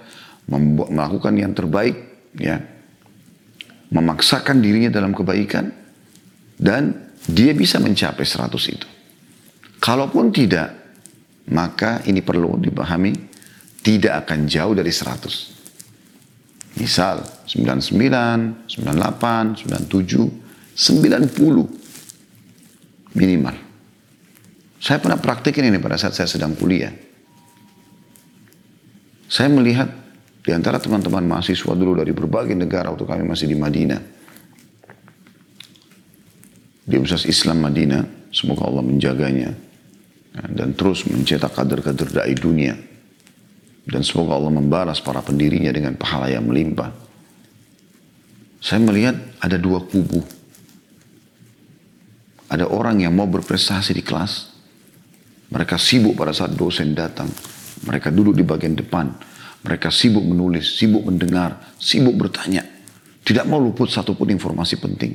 melakukan 0.47 1.33
yang 1.33 1.57
terbaik, 1.57 2.29
ya, 2.37 2.61
memaksakan 3.89 4.61
dirinya 4.61 4.93
dalam 4.93 5.17
kebaikan, 5.17 5.73
dan 6.61 7.09
dia 7.25 7.57
bisa 7.57 7.81
mencapai 7.81 8.21
100 8.21 8.53
itu. 8.69 8.87
Kalaupun 9.81 10.29
tidak, 10.29 10.69
maka 11.49 12.05
ini 12.05 12.21
perlu 12.21 12.61
dipahami, 12.61 13.11
tidak 13.83 14.27
akan 14.27 14.47
jauh 14.47 14.77
dari 14.77 14.93
100. 14.93 16.79
Misal 16.79 17.21
99, 17.49 18.67
98, 18.69 19.67
97, 19.67 20.29
90 20.73 21.67
minimal. 23.13 23.72
Saya 24.83 24.99
pernah 24.99 25.15
praktikin 25.15 25.63
ini 25.71 25.79
pada 25.79 25.95
saat 25.95 26.11
saya 26.11 26.27
sedang 26.27 26.59
kuliah. 26.59 26.91
Saya 29.31 29.47
melihat 29.47 29.87
di 30.43 30.51
antara 30.51 30.75
teman-teman 30.75 31.23
mahasiswa 31.23 31.71
dulu 31.71 32.03
dari 32.03 32.11
berbagai 32.11 32.51
negara 32.51 32.91
waktu 32.91 33.07
kami 33.07 33.23
masih 33.23 33.47
di 33.47 33.55
Madinah. 33.55 34.01
Di 36.83 36.99
Universitas 36.99 37.31
Islam 37.31 37.63
Madinah, 37.63 38.27
semoga 38.35 38.67
Allah 38.67 38.83
menjaganya. 38.83 39.55
Dan 40.51 40.75
terus 40.75 41.07
mencetak 41.07 41.55
kader-kader 41.55 42.11
da'i 42.11 42.35
dunia. 42.35 42.75
Dan 43.87 44.03
semoga 44.03 44.35
Allah 44.35 44.51
membalas 44.51 44.99
para 44.99 45.23
pendirinya 45.23 45.71
dengan 45.71 45.95
pahala 45.95 46.27
yang 46.27 46.43
melimpah. 46.43 46.91
Saya 48.59 48.83
melihat 48.83 49.15
ada 49.39 49.55
dua 49.55 49.79
kubu. 49.79 50.19
Ada 52.51 52.67
orang 52.67 52.99
yang 52.99 53.15
mau 53.15 53.31
berprestasi 53.31 53.95
di 53.95 54.03
kelas. 54.03 54.52
Mereka 55.53 55.77
sibuk 55.77 56.17
pada 56.17 56.33
saat 56.33 56.57
dosen 56.57 56.97
datang. 56.97 57.29
Mereka 57.85 58.09
duduk 58.09 58.33
di 58.33 58.41
bagian 58.41 58.73
depan. 58.73 59.13
Mereka 59.63 59.93
sibuk 59.93 60.25
menulis, 60.25 60.75
sibuk 60.75 61.05
mendengar, 61.05 61.77
sibuk 61.77 62.17
bertanya. 62.17 62.65
Tidak 63.23 63.45
mau 63.47 63.61
luput 63.61 63.87
satupun 63.87 64.33
informasi 64.33 64.75
penting. 64.81 65.13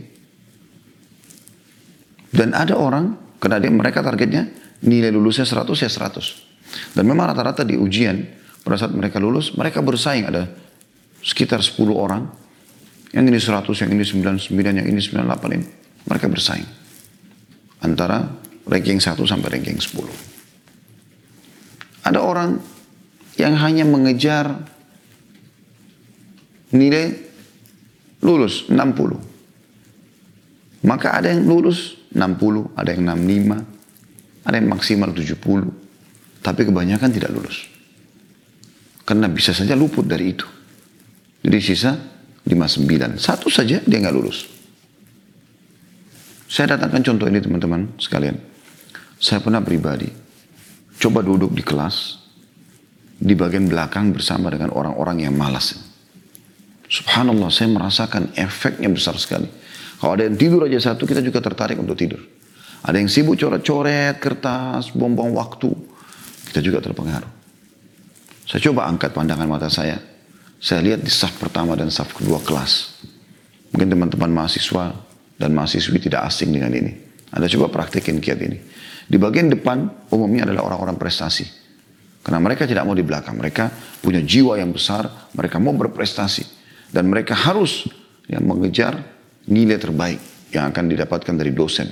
Dan 2.33 2.55
ada 2.55 2.79
orang, 2.79 3.37
karena 3.43 3.61
dia, 3.61 3.69
mereka 3.69 4.01
targetnya 4.01 4.49
nilai 4.87 5.13
lulusnya 5.13 5.45
100 5.45 5.85
ya 5.85 5.91
100. 5.91 6.97
Dan 6.97 7.05
memang 7.05 7.29
rata-rata 7.29 7.67
di 7.67 7.77
ujian, 7.77 8.17
pada 8.65 8.77
saat 8.79 8.93
mereka 8.95 9.21
lulus, 9.21 9.53
mereka 9.59 9.83
bersaing. 9.85 10.29
Ada 10.29 10.49
sekitar 11.21 11.61
10 11.61 11.93
orang 11.93 12.25
yang 13.13 13.25
ini 13.25 13.41
100, 13.41 13.65
yang 13.85 13.91
ini 13.93 14.05
99, 14.05 14.81
yang 14.81 14.89
ini 14.89 15.01
98 15.01 15.57
ini. 15.57 15.67
Mereka 16.09 16.27
bersaing. 16.31 16.69
Antara 17.85 18.48
ranking 18.69 19.01
1 19.01 19.17
sampai 19.25 19.57
ranking 19.57 19.81
10. 19.81 20.05
Ada 22.05 22.21
orang 22.21 22.61
yang 23.41 23.57
hanya 23.59 23.89
mengejar 23.89 24.69
nilai 26.73 27.13
lulus 28.21 28.69
60. 28.69 29.17
Maka 30.87 31.19
ada 31.19 31.35
yang 31.35 31.43
lulus 31.49 31.97
60, 32.15 32.71
ada 32.79 32.95
yang 32.95 33.03
65, 33.05 34.47
ada 34.47 34.57
yang 34.57 34.69
maksimal 34.71 35.11
70. 35.11 35.67
Tapi 36.39 36.63
kebanyakan 36.65 37.11
tidak 37.11 37.35
lulus. 37.35 37.67
Karena 39.05 39.29
bisa 39.29 39.53
saja 39.57 39.75
luput 39.75 40.07
dari 40.07 40.31
itu. 40.33 40.47
Jadi 41.43 41.59
sisa 41.61 41.99
59. 42.47 43.19
Satu 43.21 43.51
saja 43.53 43.83
dia 43.85 43.99
nggak 44.01 44.17
lulus. 44.17 44.47
Saya 46.49 46.73
datangkan 46.77 47.05
contoh 47.05 47.29
ini 47.29 47.45
teman-teman 47.45 47.93
sekalian. 48.01 48.48
Saya 49.19 49.43
pernah 49.43 49.63
pribadi. 49.63 50.07
Coba 50.99 51.23
duduk 51.23 51.55
di 51.55 51.63
kelas. 51.63 52.19
Di 53.19 53.35
bagian 53.35 53.67
belakang 53.67 54.15
bersama 54.15 54.47
dengan 54.51 54.71
orang-orang 54.71 55.27
yang 55.27 55.35
malas. 55.35 55.75
Subhanallah 56.87 57.51
saya 57.51 57.69
merasakan 57.75 58.33
efeknya 58.39 58.89
besar 58.89 59.19
sekali. 59.19 59.51
Kalau 59.99 60.15
ada 60.15 60.25
yang 60.25 60.39
tidur 60.39 60.65
aja 60.65 60.95
satu 60.95 61.05
kita 61.05 61.19
juga 61.21 61.43
tertarik 61.43 61.77
untuk 61.77 61.99
tidur. 61.99 62.23
Ada 62.87 63.03
yang 63.03 63.11
sibuk 63.11 63.35
coret-coret 63.35 64.23
kertas, 64.23 64.95
buang-buang 64.95 65.35
waktu. 65.35 65.69
Kita 66.49 66.63
juga 66.63 66.79
terpengaruh. 66.79 67.33
Saya 68.47 68.63
coba 68.71 68.87
angkat 68.87 69.11
pandangan 69.13 69.51
mata 69.51 69.67
saya 69.67 69.99
saya 70.59 70.83
lihat 70.83 71.07
di 71.07 71.11
saf 71.11 71.39
pertama 71.39 71.79
dan 71.79 71.87
saf 71.87 72.11
kedua 72.11 72.43
kelas. 72.43 72.99
Mungkin 73.71 73.95
teman-teman 73.95 74.31
mahasiswa 74.43 74.91
dan 75.39 75.55
mahasiswi 75.55 76.03
tidak 76.03 76.27
asing 76.27 76.51
dengan 76.51 76.75
ini. 76.75 76.93
Anda 77.31 77.47
coba 77.47 77.71
praktekin 77.71 78.19
kiat 78.19 78.41
ini. 78.43 78.59
Di 79.09 79.17
bagian 79.17 79.49
depan 79.49 80.09
umumnya 80.13 80.45
adalah 80.45 80.69
orang-orang 80.69 81.01
prestasi. 81.01 81.49
Karena 82.21 82.45
mereka 82.45 82.69
tidak 82.69 82.85
mau 82.85 82.93
di 82.93 83.01
belakang. 83.01 83.41
Mereka 83.41 83.65
punya 84.05 84.21
jiwa 84.21 84.61
yang 84.61 84.69
besar. 84.69 85.09
Mereka 85.33 85.57
mau 85.57 85.73
berprestasi. 85.73 86.45
Dan 86.93 87.09
mereka 87.09 87.33
harus 87.33 87.89
yang 88.29 88.45
mengejar 88.45 89.01
nilai 89.49 89.81
terbaik 89.81 90.21
yang 90.53 90.69
akan 90.69 90.93
didapatkan 90.93 91.35
dari 91.35 91.57
dosen. 91.57 91.89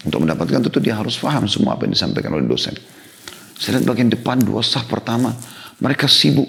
Untuk 0.00 0.24
mendapatkan 0.24 0.64
tentu 0.64 0.80
dia 0.80 0.96
harus 0.96 1.20
paham 1.20 1.44
semua 1.44 1.76
apa 1.76 1.84
yang 1.84 1.92
disampaikan 1.92 2.32
oleh 2.32 2.48
dosen. 2.48 2.72
Saya 3.60 3.76
lihat 3.76 3.92
bagian 3.92 4.08
depan 4.08 4.40
dua 4.40 4.64
saf 4.64 4.88
pertama. 4.88 5.36
Mereka 5.76 6.08
sibuk 6.08 6.48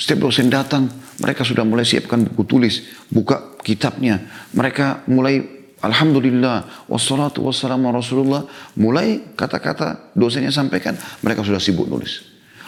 setiap 0.00 0.24
dosen 0.24 0.48
datang, 0.48 0.88
mereka 1.20 1.44
sudah 1.44 1.60
mulai 1.60 1.84
siapkan 1.84 2.24
buku 2.24 2.48
tulis, 2.48 2.88
buka 3.12 3.60
kitabnya. 3.60 4.48
Mereka 4.56 5.04
mulai 5.12 5.59
Alhamdulillah, 5.80 6.84
wassalatu 6.92 7.40
wassalamu 7.40 7.88
Rasulullah. 7.88 8.44
Mulai 8.76 9.32
kata-kata 9.32 10.12
dosennya 10.12 10.52
sampaikan, 10.52 10.92
mereka 11.24 11.40
sudah 11.40 11.56
sibuk 11.56 11.88
nulis. 11.88 12.20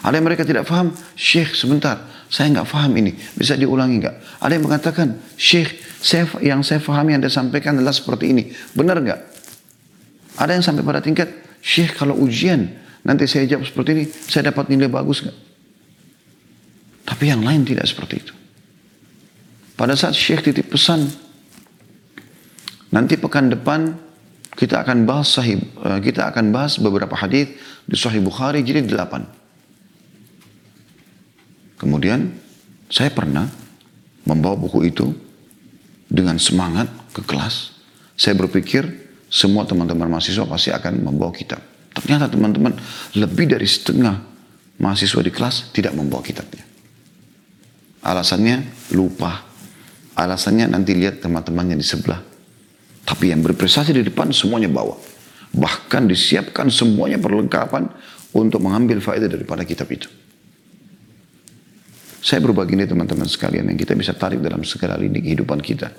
Ada 0.02 0.18
yang 0.18 0.26
mereka 0.26 0.42
tidak 0.42 0.66
paham, 0.66 0.90
Syekh 1.14 1.54
sebentar, 1.54 2.08
saya 2.26 2.50
nggak 2.50 2.66
paham 2.66 2.90
ini, 2.98 3.14
bisa 3.38 3.54
diulangi 3.54 4.02
nggak? 4.02 4.42
Ada 4.42 4.52
yang 4.58 4.64
mengatakan, 4.66 5.08
Syekh, 5.38 5.78
yang 6.42 6.66
saya 6.66 6.82
pahami 6.82 7.14
yang 7.14 7.22
Anda 7.22 7.30
sampaikan 7.30 7.78
adalah 7.78 7.94
seperti 7.94 8.34
ini, 8.34 8.50
benar 8.74 8.98
nggak? 8.98 9.20
Ada 10.42 10.58
yang 10.58 10.64
sampai 10.64 10.82
pada 10.82 10.98
tingkat, 10.98 11.30
Syekh 11.62 11.94
kalau 11.94 12.18
ujian, 12.18 12.66
nanti 13.06 13.30
saya 13.30 13.46
jawab 13.46 13.62
seperti 13.62 13.90
ini, 13.94 14.04
saya 14.10 14.50
dapat 14.50 14.74
nilai 14.74 14.90
bagus 14.90 15.22
nggak? 15.22 15.38
Tapi 17.06 17.24
yang 17.30 17.46
lain 17.46 17.62
tidak 17.62 17.86
seperti 17.86 18.26
itu. 18.26 18.34
Pada 19.78 19.94
saat 19.94 20.18
Syekh 20.18 20.50
titip 20.50 20.66
pesan, 20.66 21.06
nanti 22.92 23.16
pekan 23.16 23.50
depan 23.50 23.96
kita 24.52 24.84
akan 24.84 25.08
bahas 25.08 25.32
sahih, 25.32 25.58
eh, 25.58 25.98
kita 26.04 26.28
akan 26.28 26.52
bahas 26.52 26.76
beberapa 26.76 27.16
hadis 27.16 27.56
di 27.88 27.96
Sahih 27.96 28.20
Bukhari 28.20 28.60
jadi 28.60 28.84
delapan. 28.84 29.24
Kemudian 31.80 32.30
saya 32.92 33.10
pernah 33.10 33.48
membawa 34.28 34.54
buku 34.54 34.86
itu 34.86 35.10
dengan 36.06 36.36
semangat 36.38 36.86
ke 37.10 37.24
kelas. 37.24 37.74
Saya 38.14 38.36
berpikir 38.38 38.86
semua 39.32 39.64
teman-teman 39.64 40.06
mahasiswa 40.06 40.44
pasti 40.44 40.70
akan 40.70 41.00
membawa 41.00 41.32
kitab. 41.32 41.58
Ternyata 41.96 42.28
teman-teman 42.28 42.76
lebih 43.16 43.48
dari 43.48 43.64
setengah 43.64 44.20
mahasiswa 44.78 45.20
di 45.24 45.32
kelas 45.32 45.72
tidak 45.72 45.96
membawa 45.96 46.20
kitabnya. 46.20 46.62
Alasannya 48.04 48.90
lupa. 48.92 49.48
Alasannya 50.12 50.68
nanti 50.68 50.92
lihat 50.92 51.24
teman-temannya 51.24 51.80
di 51.80 51.86
sebelah. 51.86 52.31
Tapi 53.02 53.34
yang 53.34 53.42
berprestasi 53.42 53.94
di 53.94 54.02
depan 54.06 54.30
semuanya 54.30 54.70
bawa. 54.70 54.94
Bahkan 55.52 56.08
disiapkan 56.08 56.70
semuanya 56.72 57.18
perlengkapan 57.18 57.90
untuk 58.32 58.62
mengambil 58.64 59.02
faedah 59.02 59.28
daripada 59.28 59.66
kitab 59.66 59.90
itu. 59.92 60.08
Saya 62.22 62.38
berbagi 62.38 62.78
ini 62.78 62.86
teman-teman 62.86 63.26
sekalian 63.26 63.66
yang 63.66 63.78
kita 63.78 63.98
bisa 63.98 64.14
tarik 64.14 64.38
dalam 64.38 64.62
segala 64.62 64.94
lini 64.94 65.18
kehidupan 65.18 65.58
kita. 65.58 65.90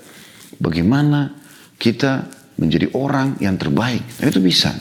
Bagaimana 0.56 1.36
kita 1.76 2.24
menjadi 2.58 2.90
orang 2.94 3.38
yang 3.42 3.58
terbaik. 3.58 4.02
Dan 4.18 4.30
itu 4.30 4.40
bisa. 4.42 4.72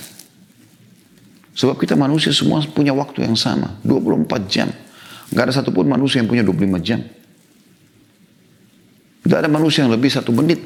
Sebab 1.53 1.77
kita 1.77 1.93
manusia 1.93 2.33
semua 2.33 2.62
punya 2.65 2.93
waktu 2.93 3.25
yang 3.25 3.38
sama. 3.38 3.77
24 3.86 4.49
jam. 4.49 4.69
Gak 5.33 5.49
ada 5.49 5.53
satupun 5.53 5.86
manusia 5.89 6.21
yang 6.21 6.29
punya 6.29 6.45
25 6.45 6.81
jam. 6.81 7.01
Gak 9.25 9.39
ada 9.45 9.49
manusia 9.49 9.86
yang 9.86 9.93
lebih 9.93 10.09
satu 10.09 10.33
menit. 10.33 10.62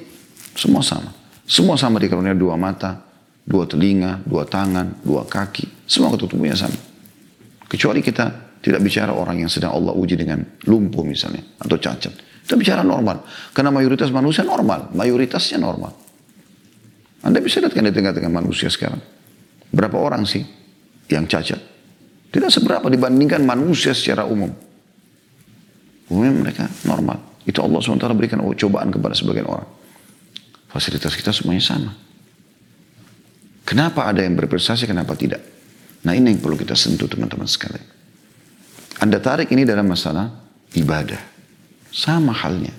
Semua 0.55 0.83
sama. 0.83 1.11
Semua 1.47 1.79
sama 1.79 1.95
di 2.03 2.11
karunia 2.11 2.35
dua 2.35 2.59
mata, 2.59 2.99
dua 3.47 3.63
telinga, 3.63 4.19
dua 4.27 4.43
tangan, 4.43 4.99
dua 4.99 5.23
kaki. 5.23 5.87
Semua 5.87 6.11
ketutupannya 6.11 6.59
sama. 6.59 6.75
Kecuali 7.71 8.03
kita 8.03 8.59
tidak 8.59 8.83
bicara 8.83 9.15
orang 9.15 9.39
yang 9.39 9.47
sedang 9.47 9.71
Allah 9.71 9.95
uji 9.95 10.19
dengan 10.19 10.43
lumpuh 10.67 11.07
misalnya. 11.07 11.39
Atau 11.63 11.79
cacat. 11.79 12.11
Kita 12.43 12.59
bicara 12.59 12.83
normal. 12.83 13.23
Karena 13.55 13.71
mayoritas 13.71 14.11
manusia 14.11 14.43
normal. 14.43 14.91
Mayoritasnya 14.91 15.55
normal. 15.55 15.95
Anda 17.23 17.39
bisa 17.39 17.63
lihat 17.63 17.71
kan 17.71 17.87
di 17.87 17.95
tengah-tengah 17.95 18.31
manusia 18.31 18.67
sekarang. 18.67 18.99
Berapa 19.71 19.95
orang 19.95 20.27
sih 20.27 20.43
yang 21.07 21.27
cacat? 21.31 21.59
Tidak 22.27 22.51
seberapa 22.51 22.91
dibandingkan 22.91 23.39
manusia 23.47 23.95
secara 23.95 24.27
umum. 24.27 24.51
Umumnya 26.11 26.31
mereka 26.43 26.67
normal. 26.83 27.39
Itu 27.47 27.63
Allah 27.63 27.79
SWT 27.79 28.11
berikan 28.15 28.43
cobaan 28.43 28.91
kepada 28.91 29.15
sebagian 29.15 29.47
orang. 29.47 29.76
Fasilitas 30.67 31.15
kita 31.15 31.31
semuanya 31.31 31.63
sama. 31.63 31.91
Kenapa 33.67 34.07
ada 34.07 34.23
yang 34.23 34.35
berprestasi, 34.39 34.87
kenapa 34.87 35.15
tidak? 35.15 35.43
Nah 36.07 36.15
ini 36.15 36.31
yang 36.31 36.39
perlu 36.39 36.55
kita 36.55 36.71
sentuh 36.71 37.07
teman-teman 37.07 37.47
sekalian. 37.47 37.83
Anda 39.03 39.19
tarik 39.19 39.51
ini 39.51 39.67
dalam 39.67 39.87
masalah 39.91 40.31
ibadah. 40.71 41.19
Sama 41.91 42.31
halnya. 42.31 42.71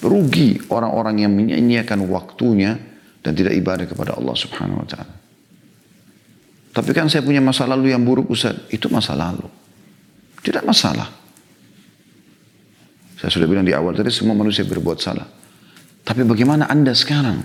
Rugi 0.00 0.72
orang-orang 0.72 1.28
yang 1.28 1.32
menyanyiakan 1.36 2.08
waktunya 2.08 2.72
dan 3.20 3.36
tidak 3.36 3.52
ibadah 3.52 3.84
kepada 3.84 4.16
Allah 4.16 4.32
subhanahu 4.32 4.80
wa 4.80 4.88
ta'ala. 4.88 5.14
Tapi 6.70 6.90
kan 6.96 7.10
saya 7.12 7.20
punya 7.20 7.44
masa 7.44 7.68
lalu 7.68 7.92
yang 7.92 8.00
buruk 8.00 8.32
Ustaz. 8.32 8.56
Itu 8.72 8.88
masa 8.88 9.12
lalu. 9.12 9.44
Tidak 10.40 10.64
masalah. 10.64 11.08
Saya 13.20 13.28
sudah 13.28 13.44
bilang 13.44 13.68
di 13.68 13.76
awal 13.76 13.92
tadi 13.92 14.08
semua 14.08 14.32
manusia 14.32 14.64
berbuat 14.64 14.96
salah. 14.96 15.28
Tapi 16.04 16.22
bagaimana 16.24 16.66
Anda 16.66 16.96
sekarang? 16.96 17.44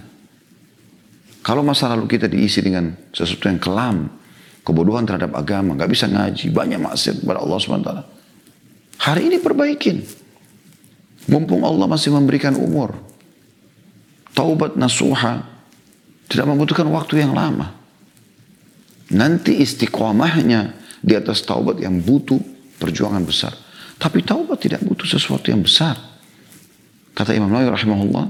Kalau 1.45 1.61
masa 1.61 1.93
lalu 1.93 2.09
kita 2.09 2.25
diisi 2.25 2.57
dengan 2.65 2.89
sesuatu 3.13 3.45
yang 3.45 3.61
kelam, 3.61 4.09
kebodohan 4.65 5.05
terhadap 5.05 5.37
agama, 5.37 5.77
nggak 5.77 5.91
bisa 5.93 6.09
ngaji, 6.09 6.49
banyak 6.49 6.81
maksiat 6.81 7.21
kepada 7.21 7.39
Allah 7.45 7.57
SWT. 7.61 7.91
Hari 9.05 9.21
ini 9.29 9.37
perbaikin. 9.37 10.01
Mumpung 11.29 11.61
Allah 11.61 11.85
masih 11.85 12.13
memberikan 12.13 12.57
umur. 12.57 12.97
Taubat 14.33 14.73
nasuha 14.73 15.45
tidak 16.25 16.49
membutuhkan 16.49 16.89
waktu 16.89 17.21
yang 17.21 17.37
lama. 17.37 17.77
Nanti 19.13 19.61
istiqomahnya 19.61 20.73
di 21.05 21.13
atas 21.13 21.45
taubat 21.45 21.77
yang 21.77 22.01
butuh 22.01 22.41
perjuangan 22.81 23.21
besar. 23.21 23.53
Tapi 24.01 24.25
taubat 24.25 24.65
tidak 24.65 24.81
butuh 24.81 25.05
sesuatu 25.05 25.53
yang 25.53 25.61
besar. 25.61 25.93
Kata 27.13 27.31
Imam 27.37 27.47
Nawawi 27.53 27.69
rahimahullah, 27.69 28.25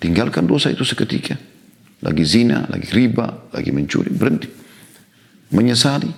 tinggalkan 0.00 0.48
dosa 0.48 0.72
itu 0.72 0.82
seketika. 0.82 1.36
Lagi 2.00 2.24
zina, 2.24 2.64
lagi 2.66 2.88
riba, 2.90 3.52
lagi 3.52 3.70
mencuri, 3.70 4.08
berhenti. 4.08 4.48
Menyesali. 5.52 6.08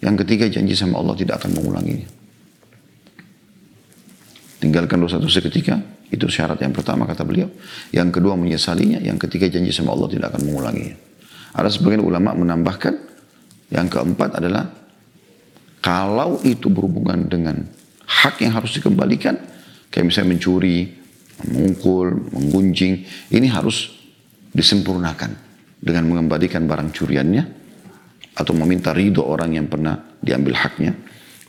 Yang 0.00 0.24
ketiga 0.24 0.48
janji 0.48 0.76
sama 0.76 1.00
Allah 1.00 1.16
tidak 1.16 1.40
akan 1.44 1.60
mengulanginya. 1.60 2.08
Tinggalkan 4.60 5.00
dosa 5.00 5.16
itu 5.16 5.32
seketika, 5.32 5.80
itu 6.12 6.28
syarat 6.28 6.60
yang 6.60 6.76
pertama 6.76 7.08
kata 7.08 7.24
beliau. 7.24 7.48
Yang 7.92 8.20
kedua 8.20 8.36
menyesalinya, 8.36 9.00
yang 9.00 9.16
ketiga 9.16 9.48
janji 9.48 9.72
sama 9.72 9.96
Allah 9.96 10.08
tidak 10.12 10.36
akan 10.36 10.42
mengulanginya. 10.44 10.96
Ada 11.56 11.72
sebagian 11.72 12.04
ulama 12.04 12.36
menambahkan, 12.36 12.94
yang 13.72 13.88
keempat 13.88 14.36
adalah 14.36 14.68
kalau 15.80 16.44
itu 16.44 16.68
berhubungan 16.68 17.24
dengan 17.24 17.64
hak 18.04 18.44
yang 18.44 18.52
harus 18.52 18.76
dikembalikan, 18.76 19.40
kayak 19.88 20.04
misalnya 20.04 20.36
mencuri, 20.36 20.99
memukul, 21.48 22.28
menggunjing, 22.34 23.06
ini 23.32 23.46
harus 23.48 23.92
disempurnakan 24.50 25.32
dengan 25.80 26.04
mengembalikan 26.10 26.66
barang 26.68 26.92
curiannya 26.92 27.44
atau 28.36 28.52
meminta 28.56 28.92
ridho 28.92 29.24
orang 29.24 29.56
yang 29.56 29.66
pernah 29.66 29.96
diambil 30.20 30.54
haknya. 30.56 30.92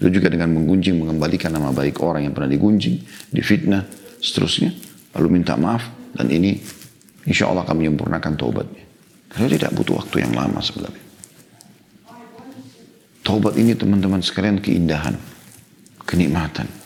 Itu 0.02 0.10
juga 0.10 0.34
dengan 0.34 0.50
menggunjing, 0.58 0.98
mengembalikan 0.98 1.54
nama 1.54 1.70
baik 1.70 2.02
orang 2.02 2.26
yang 2.26 2.34
pernah 2.34 2.50
digunjing, 2.50 3.00
difitnah, 3.30 3.86
seterusnya. 4.18 4.74
Lalu 5.14 5.28
minta 5.42 5.54
maaf 5.60 5.86
dan 6.18 6.32
ini 6.32 6.58
insya 7.28 7.52
Allah 7.52 7.68
kami 7.68 7.86
menyempurnakan 7.86 8.34
taubatnya. 8.34 8.84
Karena 9.32 9.48
tidak 9.48 9.72
butuh 9.78 10.02
waktu 10.02 10.26
yang 10.26 10.34
lama 10.36 10.60
sebenarnya. 10.60 11.06
Taubat 13.22 13.54
ini 13.56 13.78
teman-teman 13.78 14.20
sekalian 14.20 14.58
keindahan, 14.58 15.14
kenikmatan. 16.10 16.81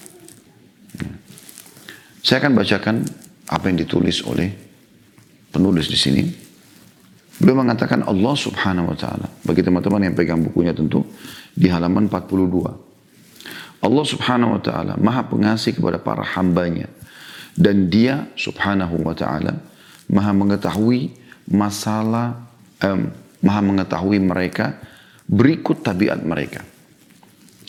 Saya 2.25 2.41
akan 2.41 2.57
bacakan 2.57 3.05
apa 3.53 3.69
yang 3.69 3.77
ditulis 3.85 4.25
oleh 4.25 4.49
penulis 5.53 5.85
di 5.85 5.93
sini. 5.93 6.25
Beliau 7.37 7.61
mengatakan 7.61 8.01
Allah 8.01 8.33
subhanahu 8.33 8.89
wa 8.89 8.97
ta'ala. 8.97 9.29
Bagi 9.45 9.61
teman-teman 9.61 10.09
yang 10.09 10.17
pegang 10.17 10.41
bukunya 10.41 10.73
tentu. 10.73 11.05
Di 11.53 11.69
halaman 11.69 12.09
42. 12.09 13.85
Allah 13.85 14.05
subhanahu 14.09 14.57
wa 14.57 14.61
ta'ala 14.65 14.97
maha 14.97 15.29
pengasih 15.29 15.77
kepada 15.77 16.01
para 16.01 16.25
hambanya. 16.25 16.89
Dan 17.53 17.93
dia 17.93 18.25
subhanahu 18.33 19.05
wa 19.05 19.13
ta'ala 19.13 19.61
maha 20.09 20.33
mengetahui 20.33 21.13
masalah, 21.45 22.41
um, 22.81 23.13
maha 23.45 23.61
mengetahui 23.61 24.17
mereka 24.17 24.81
berikut 25.29 25.85
tabiat 25.85 26.25
mereka. 26.25 26.65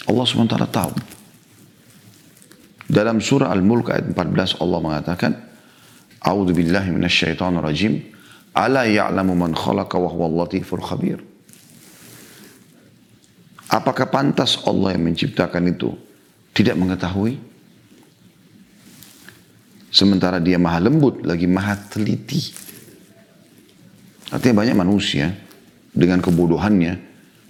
Allah 0.09 0.25
subhanahu 0.25 0.49
wa 0.49 0.55
ta'ala 0.57 0.73
tahu 0.73 1.16
dalam 2.87 3.19
surah 3.19 3.51
Al-Mulk 3.51 3.91
ayat 3.91 4.07
14 4.15 4.63
Allah 4.63 4.79
mengatakan, 4.79 5.33
A'udzu 6.23 6.55
billahi 6.55 6.91
minasyaitonir 6.95 7.63
rajim. 7.63 8.03
Ala 8.57 8.89
ya'lamu 8.89 9.37
man 9.37 9.53
khalaqa 9.53 10.01
wa 10.01 10.09
huwal 10.09 10.47
latiful 10.47 10.81
khabir. 10.81 11.21
Apakah 13.67 14.09
pantas 14.09 14.57
Allah 14.65 14.95
yang 14.97 15.11
menciptakan 15.11 15.63
itu 15.69 15.93
tidak 16.55 16.79
mengetahui? 16.79 17.37
Sementara 19.91 20.41
dia 20.41 20.57
maha 20.57 20.81
lembut, 20.87 21.27
lagi 21.27 21.45
maha 21.51 21.77
teliti. 21.77 22.55
Artinya 24.31 24.63
banyak 24.65 24.77
manusia 24.79 25.35
dengan 25.93 26.23
kebodohannya 26.23 26.99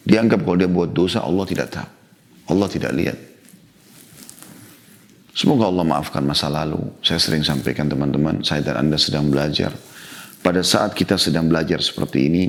dianggap 0.06 0.44
kalau 0.44 0.56
dia 0.58 0.70
buat 0.70 0.90
dosa 0.94 1.22
Allah 1.22 1.44
tidak 1.44 1.68
tahu. 1.70 1.88
Allah 2.46 2.68
tidak 2.70 2.92
lihat. 2.94 3.18
Semoga 5.36 5.68
Allah 5.68 5.84
maafkan 5.84 6.24
masa 6.24 6.48
lalu. 6.48 6.80
Saya 7.04 7.20
sering 7.20 7.44
sampaikan 7.44 7.84
teman-teman, 7.92 8.40
saya 8.40 8.64
dan 8.64 8.88
Anda 8.88 8.96
sedang 8.96 9.28
belajar. 9.28 9.68
Pada 10.40 10.64
saat 10.64 10.96
kita 10.96 11.20
sedang 11.20 11.52
belajar 11.52 11.84
seperti 11.84 12.32
ini, 12.32 12.44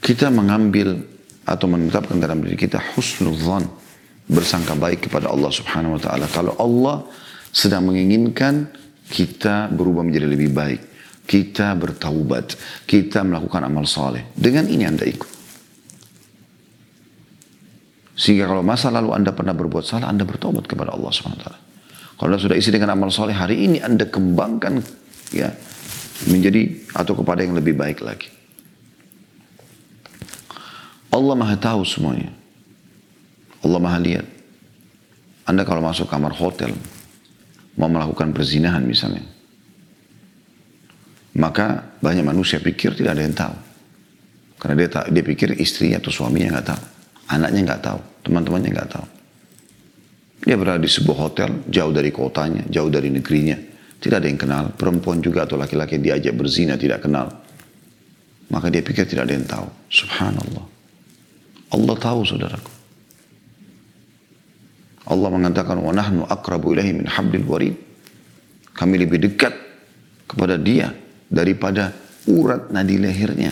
kita 0.00 0.32
mengambil 0.32 0.96
atau 1.44 1.68
menetapkan 1.68 2.16
dalam 2.16 2.40
diri 2.40 2.56
kita 2.56 2.80
husnuzan, 2.96 3.68
bersangka 4.24 4.72
baik 4.80 5.12
kepada 5.12 5.28
Allah 5.28 5.52
Subhanahu 5.52 6.00
wa 6.00 6.00
taala. 6.00 6.24
Kalau 6.32 6.56
Allah 6.56 7.04
sedang 7.52 7.84
menginginkan 7.84 8.72
kita 9.12 9.68
berubah 9.68 10.08
menjadi 10.08 10.32
lebih 10.32 10.56
baik, 10.56 10.80
kita 11.28 11.76
bertaubat, 11.76 12.56
kita 12.88 13.20
melakukan 13.20 13.60
amal 13.60 13.84
saleh. 13.84 14.32
Dengan 14.32 14.64
ini 14.72 14.88
Anda 14.88 15.04
ikut. 15.04 15.35
Sehingga 18.16 18.48
kalau 18.48 18.64
masa 18.64 18.88
lalu 18.88 19.12
Anda 19.12 19.36
pernah 19.36 19.52
berbuat 19.52 19.84
salah, 19.84 20.08
Anda 20.08 20.24
bertobat 20.24 20.64
kepada 20.64 20.96
Allah 20.96 21.12
SWT. 21.12 21.46
Kalau 22.16 22.28
Anda 22.32 22.40
sudah 22.40 22.56
isi 22.56 22.72
dengan 22.72 22.96
amal 22.96 23.12
soleh, 23.12 23.36
hari 23.36 23.68
ini 23.68 23.84
Anda 23.84 24.08
kembangkan 24.08 24.80
ya 25.36 25.52
menjadi 26.24 26.88
atau 26.96 27.12
kepada 27.12 27.44
yang 27.44 27.52
lebih 27.52 27.76
baik 27.76 28.00
lagi. 28.00 28.32
Allah 31.12 31.36
maha 31.36 31.60
tahu 31.60 31.84
semuanya. 31.84 32.32
Allah 33.60 33.80
maha 33.84 34.00
lihat. 34.00 34.26
Anda 35.44 35.62
kalau 35.68 35.84
masuk 35.84 36.08
kamar 36.08 36.32
hotel, 36.32 36.72
mau 37.76 37.86
melakukan 37.86 38.32
perzinahan 38.32 38.82
misalnya, 38.82 39.22
maka 41.36 41.94
banyak 42.00 42.24
manusia 42.24 42.58
pikir 42.58 42.96
tidak 42.96 43.14
ada 43.14 43.22
yang 43.22 43.36
tahu. 43.36 43.56
Karena 44.56 44.74
dia, 44.74 44.88
dia 45.12 45.22
pikir 45.22 45.54
istrinya 45.60 46.00
atau 46.00 46.10
suaminya 46.10 46.58
nggak 46.58 46.68
tahu. 46.72 46.95
Anaknya 47.26 47.60
nggak 47.72 47.82
tahu, 47.82 48.00
teman-temannya 48.22 48.70
nggak 48.70 48.90
tahu. 48.90 49.06
Dia 50.46 50.54
berada 50.54 50.78
di 50.78 50.86
sebuah 50.86 51.18
hotel, 51.26 51.66
jauh 51.66 51.90
dari 51.90 52.14
kotanya, 52.14 52.62
jauh 52.70 52.86
dari 52.86 53.10
negerinya. 53.10 53.58
Tidak 53.98 54.14
ada 54.14 54.28
yang 54.30 54.38
kenal. 54.38 54.64
Perempuan 54.78 55.18
juga 55.18 55.42
atau 55.42 55.58
laki-laki 55.58 55.98
diajak 55.98 56.38
berzina 56.38 56.78
tidak 56.78 57.02
kenal. 57.02 57.26
Maka 58.46 58.70
dia 58.70 58.78
pikir 58.78 59.10
tidak 59.10 59.26
ada 59.26 59.34
yang 59.34 59.48
tahu. 59.48 59.66
Subhanallah. 59.90 60.64
Allah 61.74 61.96
tahu 61.98 62.20
saudaraku. 62.22 62.72
Allah 65.06 65.28
mengatakan, 65.34 65.82
wa 65.82 65.90
nahnu 65.90 66.22
akrabu 66.30 66.78
ilahi 66.78 66.94
min 66.94 67.06
hablil 67.10 67.46
warid. 67.50 67.74
Kami 68.70 68.94
lebih 69.02 69.18
dekat 69.18 69.54
kepada 70.30 70.54
dia 70.54 70.94
daripada 71.26 71.90
urat 72.30 72.70
nadi 72.70 73.02
lehernya. 73.02 73.50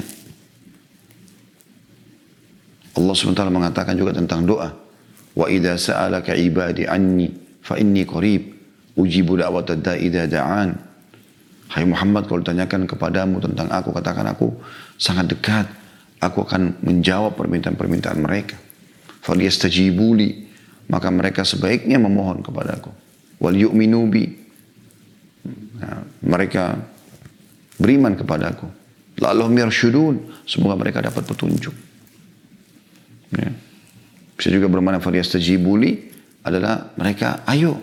Allah 2.94 3.14
SWT 3.14 3.42
mengatakan 3.50 3.98
juga 3.98 4.14
tentang 4.14 4.46
doa. 4.46 4.70
Wa 5.34 5.50
idza 5.50 5.74
sa'alaka 5.74 6.38
ibadi 6.38 6.86
anni 6.86 7.26
fa 7.58 7.74
inni 7.74 8.06
qarib 8.06 8.54
ujibu 8.94 9.34
da'watad 9.34 9.82
da'i 9.82 10.06
idza 10.06 10.30
da'an. 10.30 10.70
Hai 11.74 11.82
Muhammad 11.90 12.30
kalau 12.30 12.38
ditanyakan 12.46 12.86
kepadamu 12.86 13.42
tentang 13.42 13.66
aku 13.66 13.90
katakan 13.90 14.30
aku 14.30 14.54
sangat 14.94 15.34
dekat. 15.34 15.66
Aku 16.22 16.46
akan 16.46 16.80
menjawab 16.80 17.34
permintaan-permintaan 17.36 18.16
mereka. 18.22 18.56
Faliyastajibuli 19.20 20.46
maka 20.88 21.10
mereka 21.10 21.42
sebaiknya 21.42 21.98
memohon 21.98 22.40
kepadaku. 22.40 22.94
Wal 23.42 23.58
yu'minu 23.58 24.06
bi 24.08 24.24
nah, 25.82 26.00
mereka 26.22 26.78
beriman 27.76 28.14
kepadaku. 28.14 28.70
Lalu 29.18 29.66
yarshudun 29.66 30.46
semoga 30.46 30.78
mereka 30.78 31.02
dapat 31.02 31.26
petunjuk. 31.26 31.74
Ya. 33.38 33.50
Bisa 34.34 34.48
juga 34.50 34.66
bermakna 34.66 34.98
tajibuli 34.98 36.10
adalah 36.42 36.90
mereka 36.98 37.46
ayo 37.46 37.78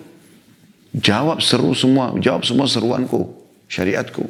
jawab 0.92 1.40
seru 1.40 1.72
semua, 1.72 2.12
jawab 2.20 2.44
semua 2.44 2.68
seruanku, 2.68 3.32
syariatku. 3.72 4.28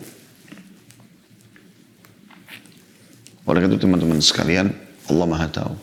Oleh 3.50 3.66
itu 3.66 3.78
teman-teman 3.82 4.22
sekalian, 4.22 4.70
Allah 5.10 5.26
Maha 5.26 5.48
tahu. 5.50 5.74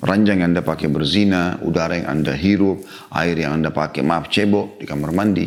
Ranjang 0.00 0.42
yang 0.42 0.56
Anda 0.56 0.64
pakai 0.64 0.90
berzina, 0.90 1.60
udara 1.62 1.96
yang 1.96 2.08
Anda 2.08 2.34
hirup, 2.34 2.82
air 3.14 3.36
yang 3.38 3.62
Anda 3.62 3.70
pakai, 3.70 4.02
maaf 4.02 4.26
cebok 4.32 4.82
di 4.82 4.84
kamar 4.88 5.14
mandi, 5.14 5.46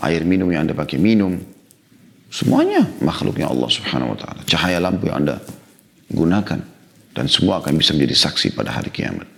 air 0.00 0.24
minum 0.24 0.48
yang 0.48 0.64
Anda 0.66 0.74
pakai 0.78 0.96
minum, 0.96 1.36
semuanya 2.32 2.86
makhluknya 3.04 3.50
Allah 3.50 3.68
Subhanahu 3.68 4.16
wa 4.16 4.18
taala. 4.18 4.40
Cahaya 4.48 4.80
lampu 4.80 5.10
yang 5.12 5.26
Anda 5.26 5.36
gunakan 6.08 6.71
dan 7.12 7.28
semua 7.28 7.60
akan 7.60 7.76
bisa 7.76 7.92
menjadi 7.92 8.28
saksi 8.28 8.56
pada 8.56 8.72
hari 8.72 8.88
kiamat. 8.88 9.28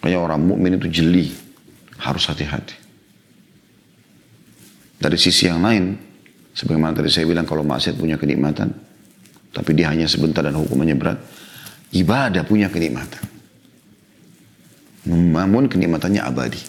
Kayak 0.00 0.20
orang 0.22 0.40
mukmin 0.44 0.76
itu 0.76 0.88
jeli, 0.88 1.32
harus 2.00 2.24
hati-hati. 2.28 2.76
Dari 4.96 5.18
sisi 5.20 5.44
yang 5.44 5.60
lain, 5.60 5.92
sebagaimana 6.56 6.96
tadi 6.96 7.12
saya 7.12 7.28
bilang 7.28 7.44
kalau 7.44 7.60
maksiat 7.66 8.00
punya 8.00 8.16
kenikmatan, 8.16 8.72
tapi 9.52 9.70
dia 9.76 9.92
hanya 9.92 10.08
sebentar 10.08 10.40
dan 10.40 10.56
hukumannya 10.56 10.96
berat, 10.96 11.18
ibadah 11.92 12.44
punya 12.48 12.72
kenikmatan. 12.72 13.24
Namun 15.06 15.68
kenikmatannya 15.70 16.22
abadi. 16.24 16.60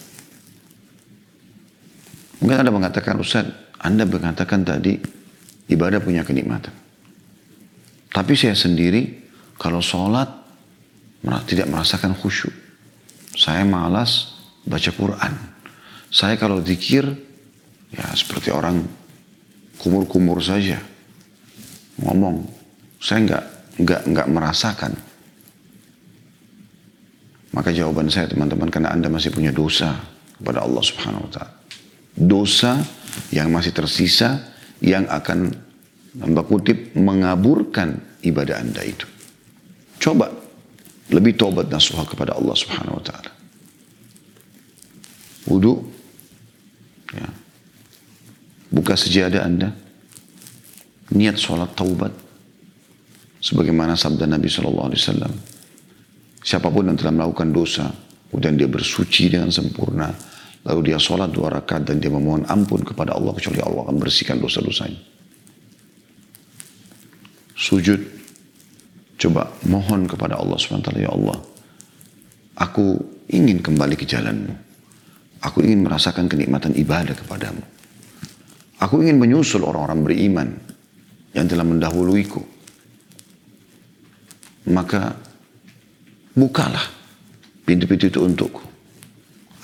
Mungkin 2.44 2.58
Anda 2.62 2.70
mengatakan, 2.70 3.18
Ustaz, 3.18 3.50
Anda 3.82 4.06
mengatakan 4.06 4.62
tadi 4.62 5.00
ibadah 5.72 6.04
punya 6.04 6.22
kenikmatan. 6.22 6.74
Tapi 8.14 8.34
saya 8.38 8.54
sendiri 8.54 9.27
kalau 9.58 9.82
sholat 9.84 10.30
tidak 11.50 11.68
merasakan 11.68 12.16
khusyuk. 12.16 12.54
Saya 13.38 13.68
malas 13.68 14.38
baca 14.64 14.92
Quran. 14.94 15.34
Saya 16.08 16.40
kalau 16.40 16.64
zikir 16.64 17.28
Ya 17.94 18.12
seperti 18.12 18.52
orang 18.52 18.84
kumur-kumur 19.80 20.44
saja. 20.44 20.82
Ngomong, 22.04 22.44
saya 23.00 23.20
nggak 23.24 23.44
nggak 23.80 24.02
nggak 24.12 24.28
merasakan. 24.28 24.94
Maka 27.56 27.72
jawaban 27.72 28.12
saya 28.12 28.28
teman-teman 28.30 28.70
karena 28.70 28.92
anda 28.92 29.08
masih 29.08 29.32
punya 29.32 29.56
dosa 29.56 29.98
kepada 30.38 30.68
Allah 30.68 30.84
Subhanahu 30.84 31.26
Wa 31.26 31.32
Taala. 31.32 31.54
Dosa 32.18 32.72
yang 33.32 33.50
masih 33.50 33.72
tersisa 33.72 34.52
yang 34.84 35.08
akan 35.08 35.66
Mbak 36.18 36.46
kutip 36.50 36.78
mengaburkan 36.98 38.02
ibadah 38.26 38.58
anda 38.58 38.82
itu. 38.82 39.06
Coba 39.98 40.30
lebih 41.12 41.40
tobat 41.40 41.72
nasuha 41.72 42.04
kepada 42.04 42.36
Allah 42.36 42.56
Subhanahu 42.56 43.00
wa 43.00 43.04
taala. 43.04 43.32
Wudu 45.48 45.80
ya. 47.16 47.28
Buka 48.68 49.00
sejadah 49.00 49.42
Anda. 49.48 49.70
Niat 51.16 51.40
sholat 51.40 51.72
taubat. 51.72 52.12
Sebagaimana 53.40 53.96
sabda 53.96 54.28
Nabi 54.28 54.52
SAW. 54.52 54.92
Siapa 56.44 56.68
pun 56.68 56.92
yang 56.92 57.00
telah 57.00 57.16
melakukan 57.16 57.56
dosa. 57.56 57.88
Kemudian 58.28 58.60
dia 58.60 58.68
bersuci 58.68 59.32
dengan 59.32 59.48
sempurna. 59.48 60.12
Lalu 60.68 60.92
dia 60.92 61.00
sholat 61.00 61.32
dua 61.32 61.48
rakaat 61.48 61.88
dan 61.88 62.04
dia 62.04 62.12
memohon 62.12 62.44
ampun 62.52 62.84
kepada 62.84 63.16
Allah. 63.16 63.32
Kecuali 63.32 63.64
Allah 63.64 63.88
akan 63.88 63.96
bersihkan 63.96 64.36
dosa-dosanya. 64.44 65.00
Sujud. 67.56 68.17
Coba 69.18 69.50
mohon 69.66 70.06
kepada 70.06 70.38
Allah 70.38 70.56
SWT. 70.56 70.94
Ya 70.98 71.10
Allah. 71.10 71.38
Aku 72.58 73.02
ingin 73.30 73.62
kembali 73.62 73.98
ke 73.98 74.06
jalanmu. 74.06 74.54
Aku 75.42 75.62
ingin 75.62 75.86
merasakan 75.86 76.30
kenikmatan 76.30 76.74
ibadah 76.74 77.14
kepadamu. 77.14 77.62
Aku 78.78 79.02
ingin 79.02 79.18
menyusul 79.18 79.66
orang-orang 79.66 80.06
beriman 80.06 80.50
yang 81.34 81.50
telah 81.50 81.66
mendahuluiku. 81.66 82.42
Maka 84.70 85.14
bukalah 86.34 86.86
pintu-pintu 87.66 88.10
itu 88.10 88.20
untukku. 88.22 88.62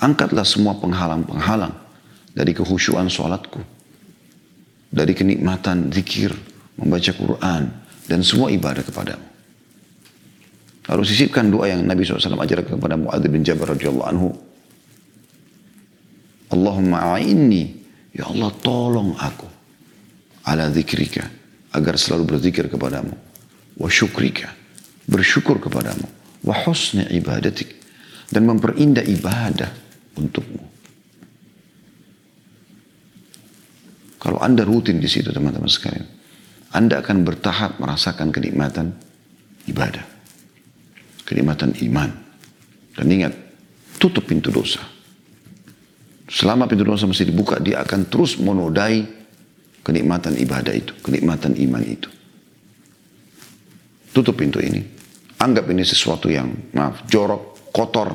Angkatlah 0.02 0.46
semua 0.46 0.74
penghalang-penghalang 0.78 1.74
dari 2.34 2.50
kehusuan 2.50 3.06
sholatku. 3.06 3.62
Dari 4.94 5.10
kenikmatan 5.10 5.90
zikir, 5.90 6.30
membaca 6.78 7.10
Quran, 7.10 7.62
dan 8.06 8.20
semua 8.22 8.54
ibadah 8.54 8.86
kepadamu. 8.86 9.33
Lalu 10.84 11.02
sisipkan 11.06 11.48
doa 11.48 11.70
yang 11.70 11.80
Nabi 11.84 12.04
SAW 12.04 12.36
ajarkan 12.36 12.76
kepada 12.76 12.96
Mu'adz 13.00 13.24
bin 13.32 13.40
Jabal 13.40 13.72
radhiyallahu 13.72 14.08
anhu. 14.08 14.28
Allahumma 16.52 17.16
a'inni 17.16 17.84
Ya 18.14 18.30
Allah 18.30 18.50
tolong 18.62 19.18
aku 19.18 19.50
ala 20.46 20.70
zikrika 20.70 21.26
agar 21.74 21.98
selalu 21.98 22.30
berzikir 22.30 22.70
kepadamu 22.70 23.10
wa 23.74 23.88
syukrika 23.90 24.54
bersyukur 25.10 25.58
kepadamu 25.58 26.06
wa 26.46 26.54
husni 26.62 27.02
ibadatik 27.10 27.74
dan 28.30 28.46
memperindah 28.46 29.02
ibadah 29.02 29.66
untukmu. 30.14 30.62
Kalau 34.22 34.40
Anda 34.40 34.64
rutin 34.64 35.02
di 35.02 35.10
situ 35.10 35.34
teman-teman 35.34 35.68
sekalian, 35.68 36.08
Anda 36.72 37.04
akan 37.04 37.28
bertahap 37.28 37.76
merasakan 37.76 38.32
kenikmatan 38.32 38.94
ibadah. 39.68 40.13
Kenikmatan 41.24 41.72
iman. 41.88 42.10
Dan 42.94 43.06
ingat, 43.10 43.32
tutup 43.98 44.28
pintu 44.28 44.52
dosa. 44.52 44.84
Selama 46.28 46.64
pintu 46.64 46.84
dosa 46.84 47.04
masih 47.04 47.28
dibuka, 47.28 47.60
dia 47.60 47.84
akan 47.84 48.08
terus 48.08 48.40
menodai 48.40 49.04
kenikmatan 49.84 50.36
ibadah 50.40 50.72
itu, 50.72 50.96
kenikmatan 51.04 51.52
iman 51.56 51.84
itu. 51.84 52.08
Tutup 54.14 54.38
pintu 54.38 54.62
ini. 54.62 54.80
Anggap 55.42 55.68
ini 55.68 55.84
sesuatu 55.84 56.30
yang, 56.32 56.72
maaf, 56.72 57.04
jorok, 57.10 57.68
kotor, 57.74 58.14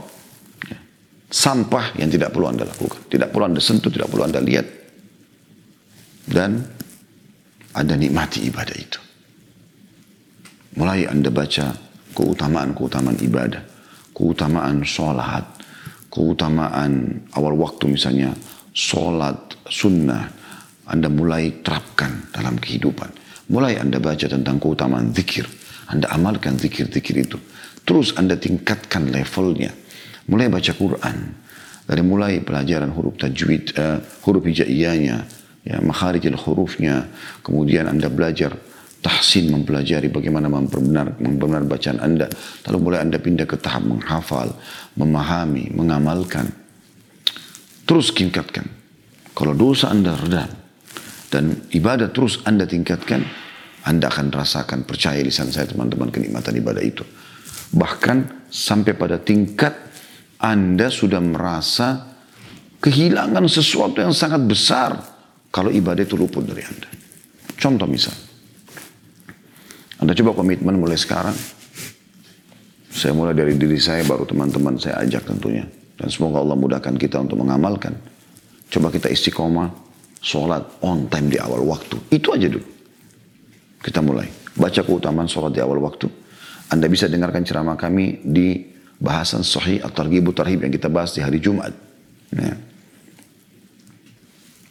ya. 0.66 0.80
sampah 1.30 1.94
yang 2.00 2.10
tidak 2.10 2.34
perlu 2.34 2.50
Anda 2.50 2.66
lakukan. 2.66 3.06
Tidak 3.06 3.30
perlu 3.30 3.46
Anda 3.54 3.62
sentuh, 3.62 3.92
tidak 3.94 4.10
perlu 4.10 4.26
Anda 4.26 4.40
lihat. 4.42 4.68
Dan 6.26 6.64
Anda 7.76 7.94
nikmati 8.00 8.48
ibadah 8.50 8.78
itu. 8.80 9.00
Mulai 10.80 11.06
Anda 11.12 11.30
baca 11.30 11.89
keutamaan-keutamaan 12.14 13.18
ibadah, 13.22 13.62
keutamaan 14.14 14.82
sholat, 14.86 15.46
keutamaan 16.10 17.24
awal 17.38 17.56
waktu 17.56 17.94
misalnya 17.94 18.34
sholat 18.74 19.58
sunnah. 19.70 20.38
Anda 20.90 21.06
mulai 21.06 21.62
terapkan 21.62 22.34
dalam 22.34 22.58
kehidupan. 22.58 23.14
Mulai 23.54 23.78
anda 23.78 24.02
baca 24.02 24.26
tentang 24.26 24.58
keutamaan 24.58 25.14
zikir. 25.14 25.46
Anda 25.90 26.10
amalkan 26.10 26.58
zikir-zikir 26.58 27.16
itu. 27.18 27.38
Terus 27.86 28.18
anda 28.18 28.34
tingkatkan 28.38 29.10
levelnya. 29.14 29.70
Mulai 30.30 30.50
baca 30.50 30.74
Quran. 30.74 31.18
Dari 31.90 32.02
mulai 32.06 32.42
pelajaran 32.42 32.94
huruf 32.94 33.18
tajwid 33.18 33.74
uh, 33.78 33.98
huruf 34.22 34.46
hijaiyahnya 34.46 35.26
ya 35.66 35.78
makharijil 35.82 36.38
hurufnya. 36.38 37.10
Kemudian 37.42 37.90
anda 37.90 38.10
belajar 38.10 38.54
tahsin 39.00 39.48
mempelajari 39.52 40.12
bagaimana 40.12 40.52
memperbenar, 40.52 41.20
memperbenar 41.20 41.64
bacaan 41.66 42.00
Anda. 42.04 42.28
Lalu 42.68 42.78
mulai 42.80 43.00
Anda 43.04 43.18
pindah 43.20 43.48
ke 43.48 43.56
tahap 43.60 43.88
menghafal, 43.88 44.52
memahami, 45.00 45.72
mengamalkan. 45.72 46.52
Terus 47.88 48.12
tingkatkan. 48.12 48.68
Kalau 49.34 49.56
dosa 49.56 49.90
Anda 49.90 50.20
redam 50.20 50.52
dan 51.32 51.64
ibadah 51.72 52.12
terus 52.12 52.44
Anda 52.44 52.68
tingkatkan, 52.68 53.24
Anda 53.88 54.12
akan 54.12 54.36
rasakan, 54.36 54.84
percaya 54.84 55.24
lisan 55.24 55.48
saya 55.50 55.72
teman-teman 55.72 56.12
kenikmatan 56.12 56.60
ibadah 56.60 56.84
itu. 56.84 57.08
Bahkan 57.72 58.50
sampai 58.52 58.94
pada 59.00 59.16
tingkat 59.22 59.72
Anda 60.44 60.92
sudah 60.92 61.24
merasa 61.24 62.04
kehilangan 62.84 63.48
sesuatu 63.48 64.04
yang 64.04 64.12
sangat 64.12 64.44
besar 64.44 64.92
kalau 65.50 65.72
ibadah 65.72 66.04
itu 66.04 66.20
luput 66.20 66.44
dari 66.44 66.64
Anda. 66.68 66.90
Contoh 67.60 67.88
misal, 67.88 68.16
anda 70.00 70.16
coba 70.16 70.32
komitmen 70.32 70.80
mulai 70.80 70.96
sekarang. 70.96 71.36
Saya 72.90 73.12
mulai 73.12 73.36
dari 73.36 73.56
diri 73.60 73.78
saya, 73.78 74.02
baru 74.08 74.24
teman-teman 74.24 74.80
saya 74.80 75.04
ajak 75.04 75.28
tentunya. 75.28 75.68
Dan 76.00 76.08
semoga 76.08 76.40
Allah 76.40 76.56
mudahkan 76.56 76.96
kita 76.96 77.20
untuk 77.20 77.44
mengamalkan. 77.44 77.94
Coba 78.72 78.88
kita 78.96 79.12
istiqomah, 79.12 79.68
sholat 80.24 80.64
on 80.80 81.12
time 81.12 81.28
di 81.28 81.38
awal 81.38 81.68
waktu. 81.68 82.00
Itu 82.16 82.32
aja 82.32 82.48
dulu. 82.48 82.64
Kita 83.84 84.00
mulai. 84.00 84.28
Baca 84.56 84.82
keutamaan 84.84 85.28
sholat 85.28 85.52
di 85.52 85.60
awal 85.60 85.84
waktu. 85.84 86.08
Anda 86.72 86.88
bisa 86.88 87.12
dengarkan 87.12 87.44
ceramah 87.44 87.76
kami 87.76 88.24
di 88.24 88.64
bahasan 89.00 89.44
sahih 89.44 89.84
atau 89.84 90.04
targhibu 90.04 90.32
tarhib 90.32 90.64
yang 90.64 90.72
kita 90.72 90.88
bahas 90.88 91.12
di 91.12 91.20
hari 91.20 91.44
Jumat. 91.44 91.76
Ya. 92.32 92.56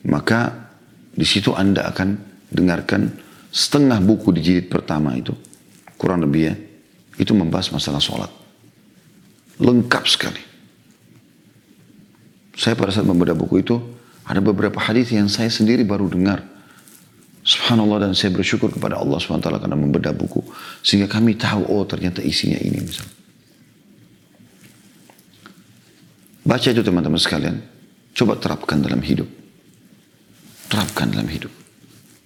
Maka 0.08 0.72
di 1.12 1.26
situ 1.28 1.52
Anda 1.52 1.90
akan 1.92 2.08
dengarkan 2.48 3.27
setengah 3.48 3.98
buku 4.00 4.32
di 4.36 4.40
jilid 4.44 4.66
pertama 4.68 5.16
itu, 5.16 5.32
kurang 5.96 6.24
lebih 6.24 6.42
ya, 6.52 6.54
itu 7.18 7.32
membahas 7.32 7.72
masalah 7.72 8.00
sholat. 8.00 8.30
Lengkap 9.58 10.04
sekali. 10.06 10.42
Saya 12.58 12.74
pada 12.74 12.94
saat 12.94 13.06
membaca 13.06 13.34
buku 13.34 13.62
itu, 13.62 13.76
ada 14.26 14.38
beberapa 14.42 14.78
hadis 14.82 15.10
yang 15.14 15.26
saya 15.30 15.50
sendiri 15.50 15.82
baru 15.86 16.10
dengar. 16.10 16.44
Subhanallah 17.42 18.10
dan 18.10 18.12
saya 18.12 18.34
bersyukur 18.34 18.68
kepada 18.68 19.00
Allah 19.00 19.16
SWT 19.16 19.40
karena 19.40 19.78
membedah 19.78 20.12
buku. 20.12 20.44
Sehingga 20.84 21.08
kami 21.08 21.38
tahu, 21.38 21.64
oh 21.64 21.86
ternyata 21.88 22.20
isinya 22.20 22.60
ini 22.60 22.82
misalnya. 22.82 23.16
Baca 26.44 26.68
itu 26.68 26.82
teman-teman 26.84 27.20
sekalian. 27.20 27.56
Coba 28.12 28.36
terapkan 28.36 28.84
dalam 28.84 29.00
hidup. 29.00 29.28
Terapkan 30.68 31.08
dalam 31.08 31.30
hidup 31.30 31.57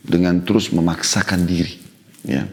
dengan 0.02 0.42
terus 0.42 0.74
memaksakan 0.74 1.46
diri. 1.46 1.78
Ya. 2.26 2.46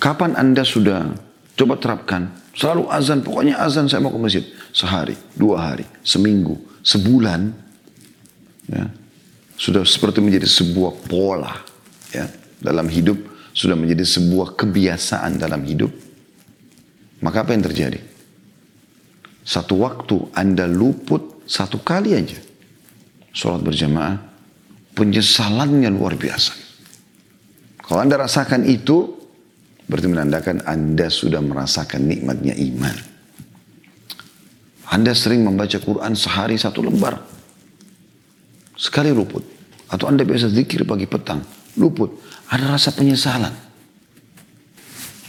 Kapan 0.00 0.36
Anda 0.36 0.64
sudah 0.64 1.12
coba 1.56 1.76
terapkan, 1.80 2.32
selalu 2.56 2.88
azan, 2.88 3.20
pokoknya 3.24 3.60
azan 3.60 3.88
saya 3.88 4.04
mau 4.04 4.12
ke 4.12 4.20
masjid. 4.20 4.44
Sehari, 4.74 5.14
dua 5.36 5.72
hari, 5.72 5.86
seminggu, 6.02 6.60
sebulan. 6.80 7.52
Ya. 8.68 8.88
Sudah 9.54 9.86
seperti 9.86 10.18
menjadi 10.18 10.50
sebuah 10.50 11.06
pola 11.06 11.62
ya, 12.10 12.26
dalam 12.58 12.90
hidup, 12.90 13.16
sudah 13.54 13.78
menjadi 13.78 14.02
sebuah 14.02 14.58
kebiasaan 14.58 15.38
dalam 15.38 15.62
hidup. 15.62 15.94
Maka 17.22 17.46
apa 17.46 17.54
yang 17.54 17.64
terjadi? 17.64 18.02
Satu 19.46 19.84
waktu 19.84 20.32
Anda 20.34 20.66
luput 20.66 21.46
satu 21.46 21.78
kali 21.80 22.16
aja. 22.16 22.40
Sholat 23.30 23.62
berjamaah, 23.62 24.33
penyesalannya 24.94 25.90
luar 25.90 26.14
biasa. 26.14 26.54
Kalau 27.84 28.00
Anda 28.00 28.16
rasakan 28.16 28.64
itu, 28.64 29.12
berarti 29.84 30.08
menandakan 30.08 30.64
Anda 30.64 31.12
sudah 31.12 31.44
merasakan 31.44 32.08
nikmatnya 32.08 32.56
iman. 32.56 32.96
Anda 34.88 35.12
sering 35.12 35.44
membaca 35.44 35.76
Quran 35.76 36.14
sehari 36.14 36.56
satu 36.56 36.80
lembar. 36.80 37.18
Sekali 38.78 39.10
luput. 39.10 39.42
Atau 39.90 40.08
Anda 40.08 40.22
biasa 40.24 40.48
zikir 40.48 40.86
pagi 40.88 41.04
petang. 41.04 41.42
Luput. 41.76 42.14
Ada 42.48 42.78
rasa 42.78 42.94
penyesalan. 42.94 43.52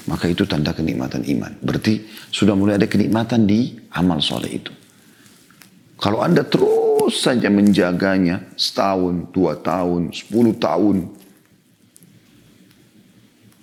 Maka 0.06 0.30
itu 0.30 0.46
tanda 0.46 0.70
kenikmatan 0.70 1.26
iman. 1.26 1.58
Berarti 1.66 2.06
sudah 2.30 2.54
mulai 2.54 2.78
ada 2.78 2.86
kenikmatan 2.86 3.50
di 3.50 3.74
amal 3.98 4.22
soleh 4.22 4.62
itu. 4.62 4.70
Kalau 5.96 6.20
Anda 6.20 6.44
terus 6.44 7.24
saja 7.24 7.48
menjaganya 7.48 8.52
setahun, 8.60 9.32
dua 9.32 9.56
tahun, 9.60 10.12
sepuluh 10.12 10.56
tahun. 10.60 11.08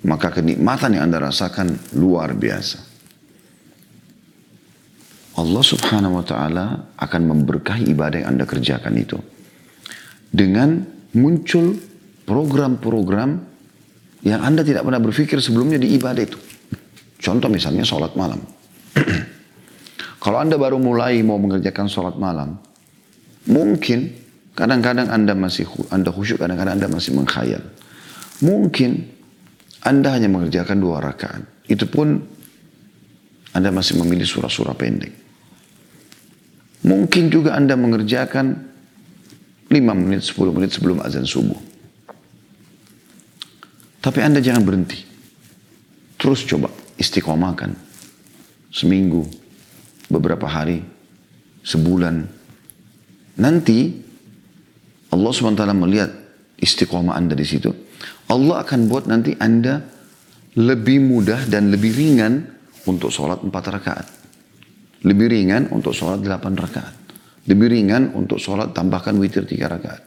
Maka 0.03 0.35
kenikmatan 0.35 0.99
yang 0.99 1.07
Anda 1.13 1.31
rasakan 1.31 1.95
luar 1.95 2.35
biasa. 2.35 2.93
Allah 5.33 5.65
subhanahu 5.65 6.21
wa 6.21 6.25
ta'ala 6.27 6.67
akan 6.99 7.23
memberkahi 7.25 7.89
ibadah 7.95 8.25
yang 8.25 8.37
Anda 8.37 8.45
kerjakan 8.45 8.95
itu. 8.99 9.17
Dengan 10.33 10.83
muncul 11.17 11.77
program-program 12.29 13.31
yang 14.23 14.41
Anda 14.43 14.63
tidak 14.65 14.85
pernah 14.85 15.01
berpikir 15.01 15.39
sebelumnya 15.41 15.81
di 15.81 15.95
ibadah 15.97 16.23
itu. 16.23 16.39
Contoh 17.23 17.49
misalnya 17.49 17.87
sholat 17.87 18.13
malam. 18.19 18.43
Kalau 20.23 20.39
Anda 20.39 20.55
baru 20.55 20.79
mulai 20.79 21.19
mau 21.27 21.35
mengerjakan 21.35 21.91
sholat 21.91 22.15
malam, 22.15 22.55
mungkin 23.51 24.15
kadang-kadang 24.55 25.11
Anda 25.11 25.35
masih 25.35 25.67
Anda 25.91 26.15
khusyuk, 26.15 26.39
kadang-kadang 26.39 26.79
Anda 26.79 26.87
masih 26.87 27.19
mengkhayal. 27.19 27.63
Mungkin 28.47 29.03
Anda 29.83 30.15
hanya 30.15 30.31
mengerjakan 30.31 30.79
dua 30.79 31.03
rakaat. 31.03 31.67
Itu 31.67 31.91
pun 31.91 32.23
Anda 33.51 33.75
masih 33.75 33.99
memilih 33.99 34.23
surah-surah 34.23 34.79
pendek. 34.79 35.11
Mungkin 36.87 37.27
juga 37.27 37.59
Anda 37.59 37.75
mengerjakan 37.75 38.47
5 39.71 39.99
menit, 39.99 40.23
10 40.23 40.55
menit 40.55 40.71
sebelum 40.75 41.03
azan 41.03 41.27
subuh. 41.27 41.59
Tapi 44.03 44.19
Anda 44.23 44.43
jangan 44.43 44.63
berhenti. 44.67 44.99
Terus 46.19 46.43
coba 46.47 46.71
istiqomahkan. 46.99 47.75
Seminggu, 48.75 49.42
beberapa 50.13 50.45
hari, 50.45 50.85
sebulan. 51.65 52.29
Nanti 53.41 53.97
Allah 55.09 55.33
SWT 55.33 55.65
melihat 55.73 56.13
istiqomah 56.61 57.17
Anda 57.17 57.33
di 57.33 57.49
situ. 57.49 57.73
Allah 58.29 58.61
akan 58.61 58.81
buat 58.93 59.09
nanti 59.09 59.33
Anda 59.41 59.81
lebih 60.53 61.01
mudah 61.01 61.49
dan 61.49 61.73
lebih 61.73 61.97
ringan 61.97 62.45
untuk 62.85 63.09
sholat 63.09 63.41
empat 63.41 63.65
rakaat. 63.73 64.07
Lebih 65.03 65.27
ringan 65.33 65.73
untuk 65.75 65.97
sholat 65.97 66.23
8 66.23 66.55
rakaat. 66.55 66.95
Lebih 67.51 67.75
ringan 67.75 68.15
untuk 68.15 68.39
sholat 68.39 68.71
tambahkan 68.71 69.19
witir 69.19 69.43
3 69.43 69.67
rakaat. 69.67 70.03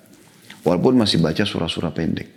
Walaupun 0.63 0.95
masih 0.95 1.19
baca 1.19 1.43
surah-surah 1.43 1.91
pendek. 1.91 2.27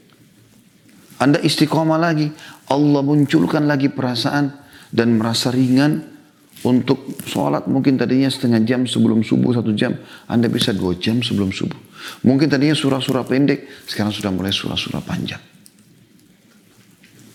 Anda 1.22 1.38
istiqomah 1.38 1.98
lagi. 1.98 2.26
Allah 2.70 3.02
munculkan 3.02 3.66
lagi 3.70 3.90
perasaan 3.90 4.50
dan 4.90 5.18
merasa 5.18 5.54
ringan 5.54 6.17
untuk 6.66 7.14
sholat 7.22 7.70
mungkin 7.70 7.94
tadinya 7.94 8.26
setengah 8.26 8.66
jam 8.66 8.82
sebelum 8.82 9.22
subuh 9.22 9.54
satu 9.54 9.70
jam. 9.78 9.94
Anda 10.26 10.50
bisa 10.50 10.74
dua 10.74 10.98
jam 10.98 11.22
sebelum 11.22 11.54
subuh. 11.54 11.78
Mungkin 12.26 12.50
tadinya 12.50 12.74
surah-surah 12.74 13.22
pendek. 13.26 13.86
Sekarang 13.86 14.10
sudah 14.10 14.34
mulai 14.34 14.50
surah-surah 14.50 15.02
panjang. 15.06 15.42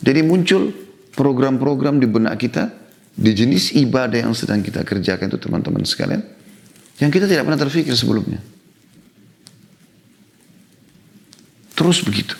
Jadi 0.04 0.20
muncul 0.20 0.68
program-program 1.16 1.96
di 1.96 2.04
benak 2.04 2.36
kita 2.36 2.68
di 3.14 3.30
jenis 3.32 3.72
ibadah 3.78 4.26
yang 4.26 4.34
sedang 4.34 4.60
kita 4.60 4.82
kerjakan 4.82 5.30
itu 5.30 5.38
teman-teman 5.38 5.86
sekalian, 5.86 6.20
yang 6.98 7.08
kita 7.14 7.30
tidak 7.30 7.46
pernah 7.46 7.60
terfikir 7.62 7.94
sebelumnya. 7.94 8.42
Terus 11.72 12.02
begitu. 12.02 12.34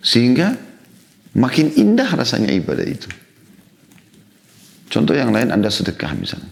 Sehingga 0.00 0.56
makin 1.36 1.76
indah 1.76 2.08
rasanya 2.16 2.50
ibadah 2.56 2.84
itu. 2.88 3.08
Contoh 4.88 5.12
yang 5.12 5.30
lain 5.32 5.52
Anda 5.52 5.68
sedekah 5.68 6.16
misalnya. 6.16 6.50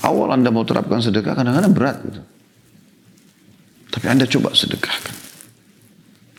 Awal 0.00 0.40
Anda 0.40 0.48
mau 0.48 0.64
terapkan 0.64 1.04
sedekah 1.04 1.36
kadang-kadang 1.36 1.72
berat 1.76 1.96
gitu. 2.02 2.20
Tapi 3.90 4.06
Anda 4.08 4.24
coba 4.24 4.56
sedekahkan. 4.56 5.14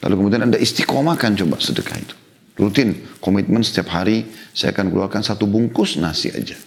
Lalu 0.01 0.13
kemudian 0.17 0.41
Anda 0.49 0.57
istiqomahkan 0.57 1.38
coba 1.38 1.62
sedekah 1.62 1.97
itu. 2.01 2.15
Rutin, 2.57 3.21
komitmen 3.21 3.62
setiap 3.62 3.93
hari 3.93 4.25
saya 4.51 4.73
akan 4.73 4.89
keluarkan 4.89 5.21
satu 5.21 5.45
bungkus 5.45 6.01
nasi 6.01 6.34
aja. 6.34 6.57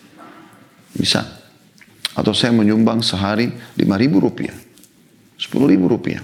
Bisa. 0.94 1.22
Atau 2.14 2.30
saya 2.30 2.54
menyumbang 2.54 3.02
sehari 3.02 3.50
lima 3.74 3.98
ribu 3.98 4.22
rupiah. 4.22 4.54
sepuluh 5.34 5.66
ribu 5.66 5.90
rupiah. 5.90 6.22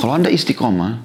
Kalau 0.00 0.16
Anda 0.16 0.32
istiqomah, 0.32 0.96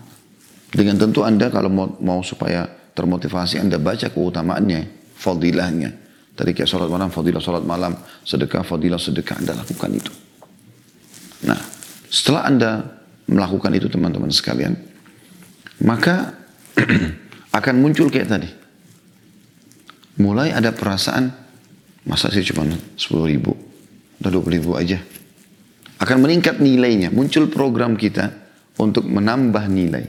dengan 0.71 0.95
tentu 0.95 1.27
Anda 1.27 1.51
kalau 1.51 1.67
mau, 1.67 1.87
mau 1.99 2.19
supaya 2.23 2.63
termotivasi 2.95 3.59
Anda 3.59 3.75
baca 3.75 4.07
keutamaannya, 4.07 4.98
fadilahnya. 5.19 5.91
Tadi 6.39 6.55
kayak 6.55 6.71
sholat 6.71 6.88
malam, 6.88 7.12
fadilah 7.12 7.43
sholat 7.43 7.63
malam, 7.67 7.99
sedekah, 8.23 8.63
fadilah 8.63 8.95
sedekah, 8.95 9.43
Anda 9.43 9.60
lakukan 9.60 9.91
itu. 9.91 10.12
Nah, 11.43 11.60
setelah 12.08 12.47
Anda 12.47 12.71
melakukan 13.27 13.75
itu 13.75 13.91
teman-teman 13.91 14.32
sekalian, 14.32 14.73
maka 15.84 16.32
akan 17.60 17.75
muncul 17.84 18.08
kayak 18.08 18.32
tadi. 18.32 18.49
Mulai 20.19 20.55
ada 20.55 20.71
perasaan, 20.71 21.32
masa 22.08 22.32
sih 22.32 22.43
cuma 22.47 22.67
10 22.67 22.95
ribu, 23.27 23.51
udah 24.23 24.32
20 24.32 24.55
ribu 24.60 24.71
aja. 24.79 24.99
Akan 25.99 26.23
meningkat 26.23 26.63
nilainya, 26.63 27.12
muncul 27.12 27.51
program 27.51 27.99
kita 27.99 28.32
untuk 28.79 29.03
menambah 29.03 29.67
nilai. 29.67 30.08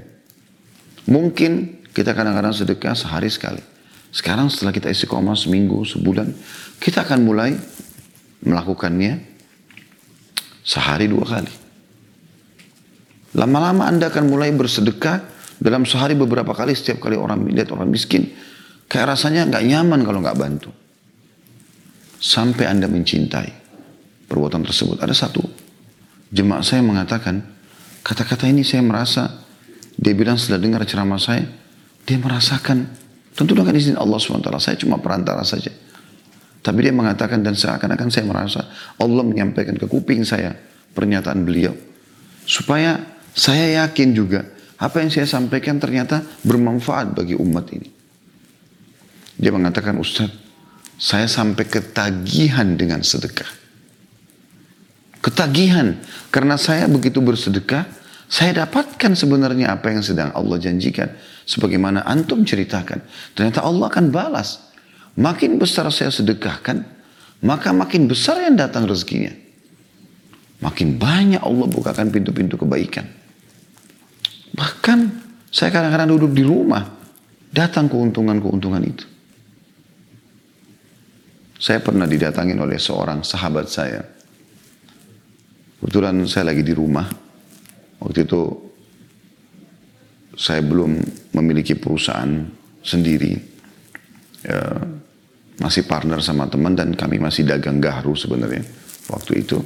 Mungkin 1.11 1.83
kita 1.91 2.15
kadang-kadang 2.15 2.55
sedekah 2.55 2.95
sehari 2.95 3.27
sekali. 3.27 3.63
Sekarang 4.11 4.51
setelah 4.51 4.75
kita 4.75 4.91
isi 4.91 5.07
koma 5.07 5.39
seminggu, 5.39 5.87
sebulan, 5.87 6.35
kita 6.83 7.07
akan 7.07 7.21
mulai 7.23 7.55
melakukannya 8.43 9.23
sehari 10.67 11.07
dua 11.07 11.25
kali. 11.27 11.55
Lama-lama 13.39 13.87
Anda 13.87 14.11
akan 14.11 14.27
mulai 14.27 14.51
bersedekah 14.51 15.23
dalam 15.63 15.87
sehari 15.87 16.19
beberapa 16.19 16.51
kali, 16.51 16.75
setiap 16.75 16.99
kali 16.99 17.15
orang 17.15 17.47
lihat 17.47 17.71
orang 17.71 17.87
miskin, 17.87 18.27
kayak 18.91 19.15
rasanya 19.15 19.47
nggak 19.47 19.65
nyaman 19.71 20.01
kalau 20.03 20.19
nggak 20.19 20.39
bantu. 20.39 20.71
Sampai 22.19 22.67
Anda 22.67 22.91
mencintai 22.91 23.49
perbuatan 24.27 24.67
tersebut. 24.67 24.99
Ada 24.99 25.15
satu 25.15 25.41
jemaah 26.35 26.67
saya 26.67 26.83
mengatakan, 26.83 27.43
kata-kata 28.03 28.51
ini 28.51 28.67
saya 28.67 28.83
merasa, 28.83 29.47
dia 29.95 30.15
bilang 30.15 30.35
setelah 30.35 30.59
dengar 30.59 30.83
ceramah 30.83 31.21
saya, 31.23 31.47
dia 32.03 32.19
merasakan, 32.19 32.91
tentu 33.35 33.53
dengan 33.57 33.75
izin 33.75 33.97
Allah 33.97 34.19
SWT, 34.19 34.49
saya 34.61 34.77
cuma 34.79 34.99
perantara 34.99 35.43
saja. 35.47 35.73
Tapi 36.61 36.79
dia 36.85 36.93
mengatakan 36.93 37.41
dan 37.41 37.57
seakan-akan 37.57 38.09
saya 38.13 38.29
merasa 38.29 38.61
Allah 39.01 39.25
menyampaikan 39.25 39.81
ke 39.81 39.89
kuping 39.89 40.29
saya 40.29 40.53
pernyataan 40.93 41.41
beliau. 41.41 41.73
Supaya 42.45 43.01
saya 43.33 43.87
yakin 43.87 44.13
juga 44.13 44.45
apa 44.77 45.01
yang 45.01 45.09
saya 45.09 45.25
sampaikan 45.25 45.81
ternyata 45.81 46.21
bermanfaat 46.45 47.17
bagi 47.17 47.37
umat 47.37 47.69
ini. 47.73 47.89
Dia 49.41 49.57
mengatakan, 49.57 49.97
Ustaz, 49.97 50.29
saya 51.01 51.25
sampai 51.25 51.65
ketagihan 51.65 52.77
dengan 52.77 53.01
sedekah. 53.01 53.49
Ketagihan. 55.25 55.97
Karena 56.29 56.61
saya 56.61 56.85
begitu 56.89 57.25
bersedekah, 57.25 57.89
saya 58.29 58.65
dapatkan 58.65 59.17
sebenarnya 59.17 59.73
apa 59.73 59.93
yang 59.93 60.05
sedang 60.05 60.29
Allah 60.37 60.61
janjikan. 60.61 61.09
Sebagaimana 61.51 62.07
antum 62.07 62.47
ceritakan. 62.47 63.03
Ternyata 63.35 63.67
Allah 63.67 63.91
akan 63.91 64.15
balas. 64.15 64.71
Makin 65.19 65.59
besar 65.59 65.91
saya 65.91 66.15
sedekahkan, 66.15 66.87
maka 67.43 67.75
makin 67.75 68.07
besar 68.07 68.39
yang 68.39 68.55
datang 68.55 68.87
rezekinya. 68.87 69.35
Makin 70.63 70.95
banyak 70.95 71.43
Allah 71.43 71.67
bukakan 71.67 72.15
pintu-pintu 72.15 72.55
kebaikan. 72.55 73.03
Bahkan 74.55 74.99
saya 75.51 75.75
kadang-kadang 75.75 76.15
duduk 76.15 76.39
di 76.39 76.47
rumah, 76.47 76.87
datang 77.51 77.91
keuntungan-keuntungan 77.91 78.83
itu. 78.87 79.05
Saya 81.59 81.83
pernah 81.83 82.07
didatangin 82.07 82.63
oleh 82.63 82.79
seorang 82.79 83.27
sahabat 83.27 83.67
saya. 83.67 84.01
Kebetulan 85.83 86.23
saya 86.31 86.55
lagi 86.55 86.63
di 86.63 86.73
rumah. 86.73 87.11
Waktu 88.01 88.25
itu 88.25 88.70
saya 90.41 90.65
belum 90.65 90.97
memiliki 91.37 91.77
perusahaan 91.77 92.49
sendiri. 92.81 93.37
Ya, 94.41 94.81
masih 95.61 95.85
partner 95.85 96.25
sama 96.25 96.49
teman 96.49 96.73
dan 96.73 96.97
kami 96.97 97.21
masih 97.21 97.45
dagang 97.45 97.77
gahru 97.77 98.17
sebenarnya 98.17 98.65
waktu 99.13 99.45
itu. 99.45 99.61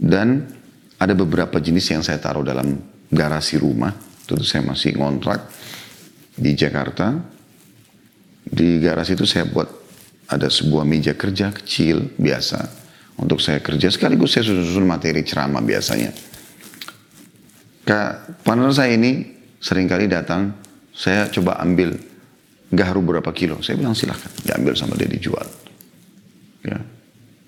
Dan 0.00 0.48
ada 0.96 1.12
beberapa 1.12 1.60
jenis 1.60 1.92
yang 1.92 2.00
saya 2.00 2.16
taruh 2.16 2.40
dalam 2.40 2.80
garasi 3.12 3.60
rumah. 3.60 3.92
Tentu 4.24 4.40
saya 4.48 4.64
masih 4.64 4.96
ngontrak 4.96 5.52
di 6.32 6.56
Jakarta. 6.56 7.12
Di 8.42 8.80
garasi 8.80 9.12
itu 9.12 9.28
saya 9.28 9.44
buat 9.44 9.68
ada 10.32 10.48
sebuah 10.48 10.88
meja 10.88 11.12
kerja 11.12 11.52
kecil 11.52 12.16
biasa 12.16 12.64
untuk 13.20 13.36
saya 13.44 13.60
kerja. 13.60 13.92
Sekaligus 13.92 14.32
saya 14.32 14.48
susun-susun 14.48 14.88
materi 14.88 15.20
ceramah 15.20 15.60
biasanya. 15.60 16.10
Kak, 17.84 18.40
partner 18.46 18.72
saya 18.72 18.96
ini 18.96 19.31
sering 19.62 19.86
kali 19.86 20.10
datang, 20.10 20.52
saya 20.90 21.30
coba 21.30 21.62
ambil 21.62 21.94
gaharu 22.74 23.00
berapa 23.00 23.30
kilo. 23.30 23.62
Saya 23.62 23.78
bilang 23.78 23.94
silahkan, 23.94 24.28
diambil 24.42 24.74
sama 24.74 24.98
dia 24.98 25.06
dijual. 25.06 25.46
Ya. 26.66 26.82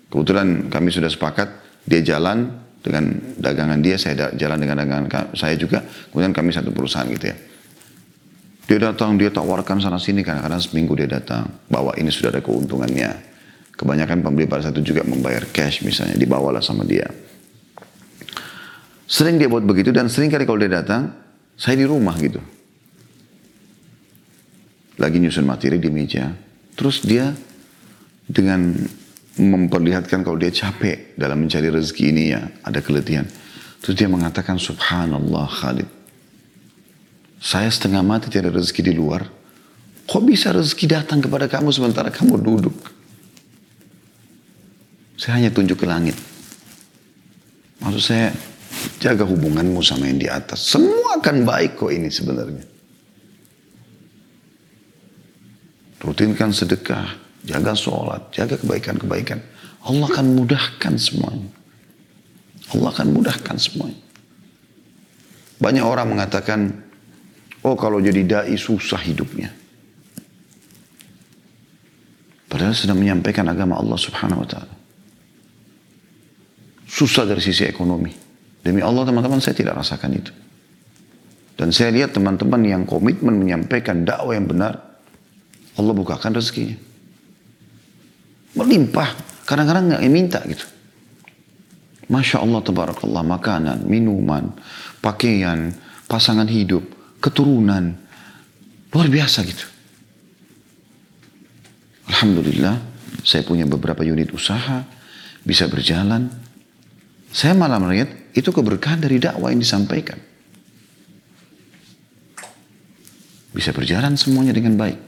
Kebetulan 0.08 0.70
kami 0.70 0.94
sudah 0.94 1.10
sepakat, 1.10 1.48
dia 1.82 2.00
jalan 2.06 2.54
dengan 2.78 3.18
dagangan 3.40 3.80
dia, 3.82 3.98
saya 3.98 4.30
jalan 4.36 4.62
dengan 4.62 4.78
dagangan 4.84 5.34
saya 5.34 5.58
juga. 5.58 5.82
Kemudian 6.12 6.30
kami 6.30 6.54
satu 6.54 6.70
perusahaan 6.70 7.08
gitu 7.10 7.34
ya. 7.34 7.36
Dia 8.64 8.78
datang, 8.80 9.20
dia 9.20 9.28
tawarkan 9.28 9.76
sana 9.82 10.00
sini, 10.00 10.24
kadang-kadang 10.24 10.62
seminggu 10.62 10.96
dia 10.96 11.08
datang. 11.10 11.50
Bahwa 11.68 11.92
ini 11.98 12.08
sudah 12.08 12.32
ada 12.32 12.40
keuntungannya. 12.40 13.34
Kebanyakan 13.74 14.22
pembeli 14.22 14.46
pada 14.46 14.70
satu 14.70 14.78
juga 14.80 15.02
membayar 15.02 15.44
cash 15.50 15.82
misalnya, 15.82 16.14
dibawalah 16.14 16.62
sama 16.62 16.86
dia. 16.86 17.10
Sering 19.04 19.36
dia 19.36 19.50
buat 19.50 19.66
begitu 19.66 19.92
dan 19.92 20.08
sering 20.08 20.32
kali 20.32 20.48
kalau 20.48 20.62
dia 20.62 20.72
datang, 20.80 21.23
saya 21.64 21.80
di 21.80 21.88
rumah 21.88 22.12
gitu. 22.20 22.44
Lagi 25.00 25.16
nyusun 25.16 25.48
materi 25.48 25.80
di 25.80 25.88
meja. 25.88 26.28
Terus 26.76 27.00
dia 27.00 27.32
dengan 28.28 28.76
memperlihatkan 29.40 30.20
kalau 30.20 30.36
dia 30.36 30.52
capek 30.52 31.16
dalam 31.16 31.40
mencari 31.40 31.72
rezeki 31.72 32.04
ini 32.12 32.24
ya, 32.36 32.44
ada 32.60 32.84
keletihan. 32.84 33.24
Terus 33.80 33.96
dia 33.96 34.12
mengatakan, 34.12 34.60
Subhanallah 34.60 35.48
Khalid, 35.48 35.88
saya 37.40 37.72
setengah 37.72 38.04
mati 38.04 38.28
tiada 38.28 38.52
rezeki 38.52 38.84
di 38.84 38.92
luar. 38.92 39.24
Kok 40.04 40.20
bisa 40.20 40.52
rezeki 40.52 40.84
datang 40.84 41.24
kepada 41.24 41.48
kamu 41.48 41.72
sementara 41.72 42.12
kamu 42.12 42.44
duduk? 42.44 42.76
Saya 45.16 45.40
hanya 45.40 45.48
tunjuk 45.48 45.80
ke 45.80 45.88
langit. 45.88 46.16
Maksud 47.80 48.04
saya, 48.04 48.36
jaga 49.00 49.24
hubunganmu 49.26 49.80
sama 49.84 50.08
yang 50.08 50.18
di 50.20 50.28
atas. 50.28 50.64
Semua 50.64 51.20
akan 51.20 51.44
baik 51.44 51.76
kok 51.76 51.92
ini 51.92 52.08
sebenarnya. 52.08 52.64
Rutinkan 56.04 56.52
sedekah, 56.52 57.16
jaga 57.48 57.72
sholat, 57.72 58.28
jaga 58.32 58.60
kebaikan-kebaikan. 58.60 59.40
Allah 59.84 60.06
akan 60.08 60.26
mudahkan 60.36 60.94
semuanya. 61.00 61.50
Allah 62.72 62.88
akan 62.92 63.08
mudahkan 63.12 63.56
semuanya. 63.56 64.00
Banyak 65.60 65.84
orang 65.84 66.12
mengatakan, 66.12 66.60
Oh 67.64 67.72
kalau 67.80 67.96
jadi 67.96 68.20
da'i 68.20 68.60
susah 68.60 69.00
hidupnya. 69.00 69.48
Padahal 72.44 72.76
sedang 72.76 73.00
menyampaikan 73.00 73.48
agama 73.48 73.80
Allah 73.80 73.96
subhanahu 73.96 74.44
wa 74.44 74.48
ta'ala. 74.48 74.74
Susah 76.84 77.24
dari 77.24 77.40
sisi 77.40 77.64
ekonomi. 77.64 78.23
Demi 78.64 78.80
Allah 78.80 79.04
teman-teman 79.04 79.44
saya 79.44 79.52
tidak 79.52 79.76
rasakan 79.76 80.16
itu. 80.16 80.32
Dan 81.54 81.70
saya 81.70 81.92
lihat 81.92 82.16
teman-teman 82.16 82.64
yang 82.64 82.82
komitmen 82.88 83.36
menyampaikan 83.38 84.02
dakwah 84.02 84.34
yang 84.34 84.48
benar. 84.48 84.80
Allah 85.76 85.94
bukakan 85.94 86.34
rezekinya. 86.34 86.74
Melimpah. 88.56 89.12
Kadang-kadang 89.44 89.92
nggak 89.92 90.02
minta 90.08 90.40
gitu. 90.48 90.64
Masya 92.08 92.40
Allah 92.40 92.60
tabarakallah 92.64 93.22
makanan, 93.24 93.78
minuman, 93.84 94.52
pakaian, 95.04 95.72
pasangan 96.08 96.48
hidup 96.48 96.84
keturunan. 97.20 97.96
Luar 98.88 99.08
biasa 99.12 99.44
gitu. 99.44 99.66
Alhamdulillah, 102.08 102.76
saya 103.24 103.44
punya 103.44 103.68
beberapa 103.68 104.04
unit 104.04 104.32
usaha, 104.32 104.84
bisa 105.44 105.68
berjalan. 105.68 106.28
Saya 107.34 107.56
malah 107.56 107.80
melihat 107.80 108.23
itu 108.34 108.50
keberkahan 108.50 108.98
dari 108.98 109.22
dakwah 109.22 109.54
yang 109.54 109.62
disampaikan. 109.62 110.18
Bisa 113.54 113.70
berjalan 113.70 114.18
semuanya 114.18 114.50
dengan 114.50 114.74
baik. 114.74 114.98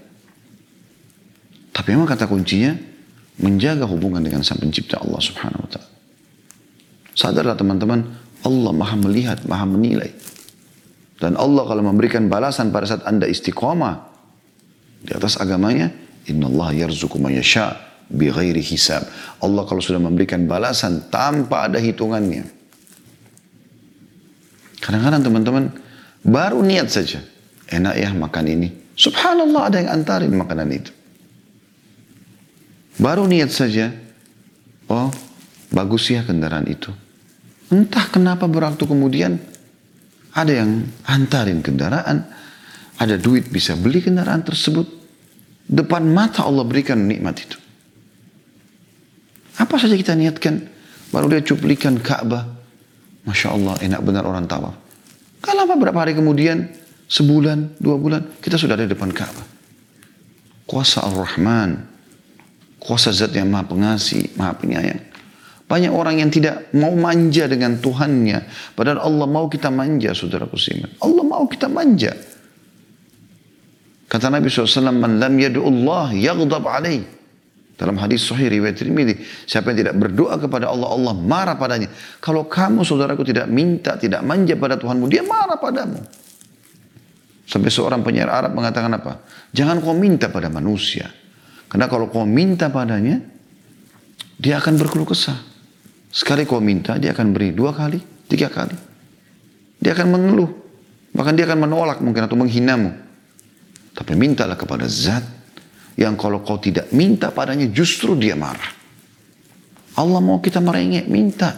Tapi 1.75 1.89
memang 1.93 2.07
kata 2.07 2.31
kuncinya, 2.31 2.73
menjaga 3.43 3.85
hubungan 3.91 4.23
dengan 4.23 4.47
sang 4.47 4.63
pencipta 4.63 5.03
Allah 5.03 5.19
subhanahu 5.19 5.67
wa 5.67 5.71
ta'ala. 5.75 5.91
Sadarlah 7.13 7.59
teman-teman, 7.59 8.01
Allah 8.47 8.73
maha 8.73 8.97
melihat, 8.97 9.43
maha 9.45 9.67
menilai. 9.67 10.15
Dan 11.19 11.35
Allah 11.35 11.67
kalau 11.67 11.83
memberikan 11.83 12.31
balasan 12.31 12.71
pada 12.71 12.87
saat 12.87 13.03
anda 13.05 13.27
istiqomah 13.27 13.95
di 15.03 15.13
atas 15.13 15.37
agamanya, 15.43 15.91
Inna 16.31 16.47
Allah 16.47 16.87
yarzuku 16.87 17.19
bi 18.07 18.31
ghairi 18.31 18.63
hisab. 18.63 19.03
Allah 19.43 19.63
kalau 19.67 19.83
sudah 19.83 19.99
memberikan 19.99 20.47
balasan 20.47 21.11
tanpa 21.11 21.67
ada 21.67 21.83
hitungannya. 21.83 22.56
Kadang-kadang 24.87 25.23
teman-teman 25.27 25.65
baru 26.23 26.63
niat 26.63 26.87
saja. 26.87 27.19
Enak 27.67 27.95
ya 27.99 28.15
makan 28.15 28.47
ini. 28.47 28.69
Subhanallah 28.95 29.63
ada 29.67 29.77
yang 29.83 29.91
antarin 29.99 30.31
makanan 30.31 30.71
itu. 30.71 30.95
Baru 33.03 33.27
niat 33.27 33.51
saja. 33.51 33.91
Oh 34.87 35.11
bagus 35.75 36.07
ya 36.15 36.23
kendaraan 36.23 36.71
itu. 36.71 36.95
Entah 37.75 38.07
kenapa 38.07 38.47
beraktu 38.47 38.87
kemudian 38.87 39.43
ada 40.33 40.53
yang 40.55 40.87
antarin 41.05 41.61
kendaraan, 41.61 42.23
ada 42.97 43.19
duit 43.19 43.51
bisa 43.51 43.75
beli 43.75 44.01
kendaraan 44.01 44.47
tersebut. 44.47 44.87
Depan 45.67 46.07
mata 46.07 46.47
Allah 46.47 46.63
berikan 46.63 47.11
nikmat 47.11 47.43
itu. 47.43 47.59
Apa 49.59 49.83
saja 49.83 49.99
kita 49.99 50.15
niatkan, 50.15 50.71
baru 51.11 51.27
dia 51.27 51.43
cuplikan 51.43 51.99
Ka'bah. 51.99 52.56
Masya 53.27 53.49
Allah, 53.53 53.75
enak 53.83 54.01
benar 54.07 54.23
orang 54.23 54.47
tawaf. 54.47 54.75
Kalau 55.43 55.67
apa 55.67 55.75
berapa 55.75 55.99
hari 55.99 56.15
kemudian, 56.15 56.71
sebulan, 57.11 57.79
dua 57.83 57.99
bulan, 57.99 58.23
kita 58.39 58.55
sudah 58.55 58.79
ada 58.79 58.87
di 58.87 58.95
depan 58.95 59.11
Ka'bah. 59.11 59.47
Kuasa 60.67 61.03
Ar-Rahman, 61.07 61.79
kuasa 62.79 63.11
zat 63.11 63.35
yang 63.35 63.51
maha 63.51 63.67
pengasih, 63.67 64.31
maha 64.39 64.55
penyayang. 64.55 65.03
Banyak 65.67 65.91
orang 65.91 66.23
yang 66.23 66.31
tidak 66.31 66.71
mau 66.79 66.95
manja 66.95 67.51
dengan 67.51 67.83
Tuhannya. 67.83 68.47
Padahal 68.79 69.03
Allah 69.03 69.27
mau 69.27 69.51
kita 69.51 69.67
manja, 69.75 70.15
saudara 70.15 70.47
kusiman. 70.47 70.95
Allah 71.03 71.25
mau 71.27 71.43
kita 71.51 71.67
manja. 71.67 72.15
Kata 74.07 74.31
Nabi 74.31 74.47
SAW, 74.47 74.95
Man 74.95 75.19
lam 75.19 75.35
Allah 75.43 76.15
yaghdab 76.15 76.63
alaih. 76.63 77.16
Dalam 77.77 78.01
hadis 78.01 78.25
sahih 78.25 78.49
riwayat 78.49 78.81
Tirmidzi, 78.81 79.21
siapa 79.45 79.69
yang 79.69 79.85
tidak 79.85 79.95
berdoa 80.01 80.41
kepada 80.41 80.73
Allah, 80.73 80.97
Allah 80.97 81.13
marah 81.13 81.61
padanya. 81.61 81.93
Kalau 82.25 82.49
kamu 82.49 82.81
saudaraku 82.89 83.21
tidak 83.21 83.53
minta, 83.53 84.01
tidak 84.01 84.25
manja 84.25 84.57
pada 84.57 84.81
Tuhanmu, 84.81 85.05
dia 85.13 85.21
marah 85.21 85.61
padamu. 85.61 86.01
Sampai 87.45 87.69
seorang 87.69 88.01
penyair 88.01 88.33
Arab 88.33 88.57
mengatakan 88.57 88.89
apa? 88.97 89.21
Jangan 89.53 89.85
kau 89.85 89.93
minta 89.93 90.33
pada 90.33 90.49
manusia. 90.49 91.13
Karena 91.69 91.85
kalau 91.85 92.09
kau 92.09 92.25
minta 92.25 92.73
padanya, 92.73 93.21
dia 94.41 94.57
akan 94.57 94.81
berkeluh 94.81 95.13
kesah. 95.13 95.37
Sekali 96.09 96.49
kau 96.49 96.65
minta, 96.65 96.97
dia 96.97 97.13
akan 97.13 97.37
beri 97.37 97.53
dua 97.53 97.77
kali, 97.77 98.01
tiga 98.25 98.49
kali. 98.49 98.73
Dia 99.85 99.93
akan 99.93 100.17
mengeluh. 100.17 100.49
Bahkan 101.13 101.37
dia 101.37 101.45
akan 101.45 101.69
menolak 101.69 102.01
mungkin 102.01 102.25
atau 102.25 102.41
menghinamu. 102.41 102.89
Tapi 103.93 104.13
mintalah 104.17 104.57
kepada 104.57 104.89
zat 104.89 105.36
yang 105.97 106.15
kalau 106.15 106.45
kau 106.45 106.61
tidak 106.61 106.93
minta 106.93 107.33
padanya 107.33 107.69
justru 107.73 108.15
dia 108.17 108.37
marah. 108.37 108.73
Allah 109.97 110.21
mau 110.21 110.39
kita 110.45 110.61
merengek, 110.61 111.09
minta. 111.09 111.57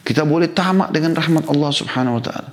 Kita 0.00 0.22
boleh 0.22 0.54
tamak 0.54 0.94
dengan 0.94 1.18
rahmat 1.18 1.50
Allah 1.50 1.70
subhanahu 1.74 2.18
wa 2.18 2.22
ta'ala. 2.22 2.50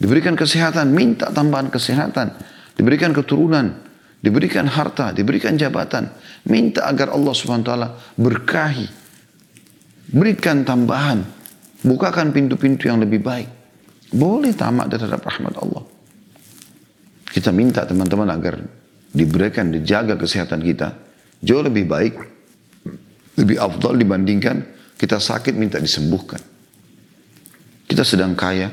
Diberikan 0.00 0.36
kesehatan, 0.36 0.92
minta 0.92 1.32
tambahan 1.32 1.72
kesehatan. 1.72 2.36
Diberikan 2.76 3.12
keturunan, 3.16 3.80
diberikan 4.20 4.68
harta, 4.68 5.12
diberikan 5.16 5.56
jabatan. 5.56 6.12
Minta 6.48 6.84
agar 6.84 7.12
Allah 7.16 7.32
subhanahu 7.32 7.64
wa 7.64 7.68
ta'ala 7.68 7.88
berkahi 8.20 9.00
Berikan 10.10 10.66
tambahan. 10.66 11.22
Bukakan 11.80 12.34
pintu-pintu 12.34 12.90
yang 12.90 13.00
lebih 13.00 13.22
baik. 13.22 13.48
Boleh 14.10 14.52
tamak 14.52 14.90
terhadap 14.90 15.22
rahmat 15.22 15.54
Allah. 15.62 15.86
Kita 17.30 17.54
minta 17.54 17.86
teman-teman 17.86 18.26
agar 18.26 18.58
diberikan, 19.10 19.70
dijaga 19.70 20.14
kesehatan 20.16 20.62
kita. 20.62 20.94
Jauh 21.42 21.64
lebih 21.64 21.86
baik. 21.86 22.14
Lebih 23.38 23.56
afdal 23.56 23.96
dibandingkan 23.96 24.56
kita 25.00 25.16
sakit 25.16 25.56
minta 25.56 25.80
disembuhkan. 25.80 26.40
Kita 27.88 28.04
sedang 28.04 28.36
kaya. 28.36 28.68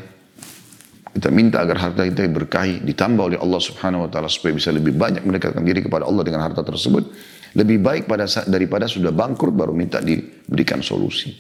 Kita 1.14 1.34
minta 1.34 1.64
agar 1.64 1.82
harta 1.82 2.06
kita 2.06 2.28
berkahi. 2.30 2.84
Ditambah 2.84 3.34
oleh 3.34 3.40
Allah 3.40 3.62
subhanahu 3.64 4.06
wa 4.06 4.10
ta'ala 4.12 4.30
supaya 4.30 4.54
bisa 4.54 4.70
lebih 4.70 4.94
banyak 4.94 5.24
mendekatkan 5.26 5.64
diri 5.64 5.82
kepada 5.82 6.06
Allah 6.06 6.22
dengan 6.22 6.46
harta 6.46 6.62
tersebut 6.62 7.10
lebih 7.58 7.82
baik 7.82 8.04
pada 8.06 8.30
daripada 8.46 8.86
sudah 8.86 9.10
bangkrut 9.10 9.54
baru 9.56 9.74
minta 9.74 9.98
diberikan 9.98 10.84
solusi. 10.86 11.34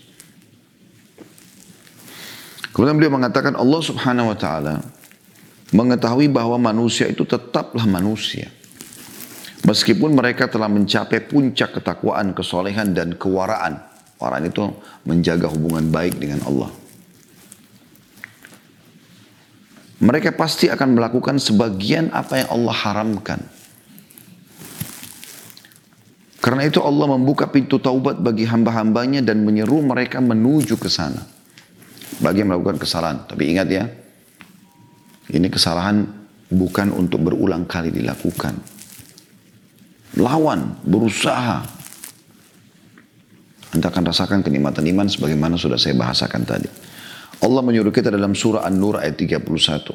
Kemudian 2.73 2.97
beliau 2.97 3.13
mengatakan 3.17 3.57
Allah 3.57 3.81
subhanahu 3.81 4.33
wa 4.33 4.37
ta'ala 4.37 4.75
mengetahui 5.73 6.29
bahwa 6.29 6.57
manusia 6.61 7.09
itu 7.09 7.25
tetaplah 7.25 7.85
manusia. 7.85 8.49
Meskipun 9.67 10.15
mereka 10.15 10.47
telah 10.47 10.71
mencapai 10.71 11.27
puncak 11.27 11.75
ketakwaan, 11.75 12.31
kesolehan, 12.31 12.95
dan 12.95 13.19
kewaraan. 13.19 13.83
Waraan 14.15 14.47
itu 14.47 14.63
menjaga 15.03 15.51
hubungan 15.51 15.91
baik 15.91 16.15
dengan 16.15 16.39
Allah. 16.47 16.71
Mereka 19.99 20.39
pasti 20.39 20.71
akan 20.71 20.95
melakukan 20.95 21.35
sebagian 21.35 22.15
apa 22.15 22.39
yang 22.39 22.49
Allah 22.55 22.75
haramkan. 22.79 23.39
Karena 26.39 26.63
itu 26.63 26.79
Allah 26.79 27.11
membuka 27.11 27.51
pintu 27.51 27.75
taubat 27.75 28.23
bagi 28.23 28.47
hamba-hambanya 28.47 29.19
dan 29.19 29.43
menyeru 29.43 29.83
mereka 29.83 30.23
menuju 30.23 30.79
ke 30.79 30.87
sana. 30.87 31.27
Bagi 32.23 32.47
melakukan 32.47 32.79
kesalahan. 32.79 33.27
Tapi 33.27 33.51
ingat 33.51 33.67
ya, 33.67 33.83
ini 35.35 35.51
kesalahan 35.51 36.07
bukan 36.47 36.95
untuk 36.95 37.19
berulang 37.27 37.67
kali 37.67 37.91
dilakukan 37.91 38.76
lawan, 40.17 40.75
berusaha. 40.83 41.63
Anda 43.71 43.87
akan 43.93 44.03
rasakan 44.09 44.41
kenikmatan 44.41 44.83
iman 44.89 45.05
sebagaimana 45.05 45.55
sudah 45.55 45.77
saya 45.77 45.93
bahasakan 45.93 46.41
tadi. 46.43 46.69
Allah 47.37 47.61
menyuruh 47.61 47.93
kita 47.93 48.09
dalam 48.09 48.33
surah 48.33 48.65
An-Nur 48.65 48.97
ayat 48.97 49.13
31. 49.13 49.93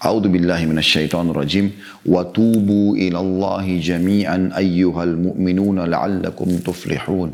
A'udzu 0.00 0.28
billahi 0.28 0.64
minasyaitonir 0.68 1.36
rajim 1.36 1.72
wa 2.08 2.24
tubu 2.28 2.96
ila 2.96 3.20
Allah 3.20 3.64
jami'an 3.68 4.52
ayyuhal 4.56 5.16
mu'minuna 5.16 5.84
la'allakum 5.84 6.60
tuflihun. 6.64 7.32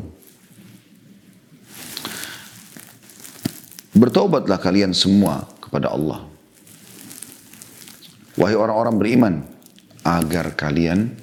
Bertaubatlah 3.91 4.59
kalian 4.59 4.95
semua 4.95 5.47
kepada 5.59 5.91
Allah. 5.91 6.23
Wahai 8.39 8.55
orang-orang 8.55 8.95
beriman, 8.95 9.35
agar 10.01 10.55
kalian 10.57 11.20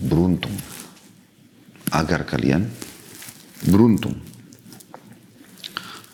beruntung. 0.00 0.54
Agar 1.92 2.26
kalian 2.26 2.66
beruntung. 3.70 4.16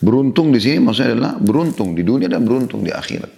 Beruntung 0.03 0.51
di 0.51 0.59
sini 0.59 0.83
maksudnya 0.83 1.15
adalah 1.15 1.33
beruntung 1.39 1.95
di 1.95 2.03
dunia 2.03 2.27
dan 2.27 2.43
beruntung 2.43 2.83
di 2.83 2.91
akhirat. 2.91 3.31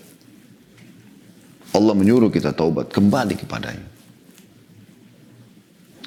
Allah 1.76 1.94
menyuruh 1.94 2.32
kita 2.32 2.56
taubat 2.56 2.90
kembali 2.90 3.36
kepadanya. 3.38 3.88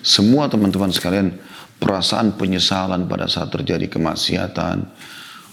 Semua 0.03 0.49
teman-teman 0.49 0.89
sekalian 0.89 1.37
perasaan 1.79 2.35
penyesalan 2.35 3.07
pada 3.07 3.31
saat 3.31 3.53
terjadi 3.55 3.87
kemaksiatan, 3.87 4.89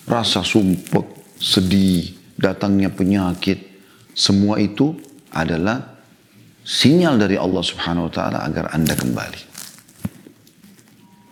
rasa 0.08 0.42
sumpah, 0.42 1.06
sedih, 1.38 2.16
datangnya 2.40 2.90
penyakit, 2.90 3.62
semua 4.16 4.58
itu 4.58 4.96
adalah 5.30 5.95
sinyal 6.66 7.22
dari 7.22 7.38
Allah 7.38 7.61
Subhanahu 7.61 8.09
wa 8.09 8.13
taala 8.13 8.41
agar 8.41 8.74
Anda 8.74 8.97
kembali. 8.97 9.53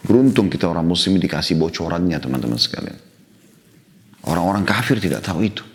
Beruntung 0.05 0.53
kita 0.53 0.69
orang 0.69 0.85
muslim 0.85 1.17
dikasih 1.17 1.57
bocorannya 1.57 2.21
teman-teman 2.21 2.61
sekalian. 2.61 2.99
Orang-orang 4.29 4.63
kafir 4.63 5.01
tidak 5.01 5.25
tahu 5.25 5.41
itu. 5.43 5.65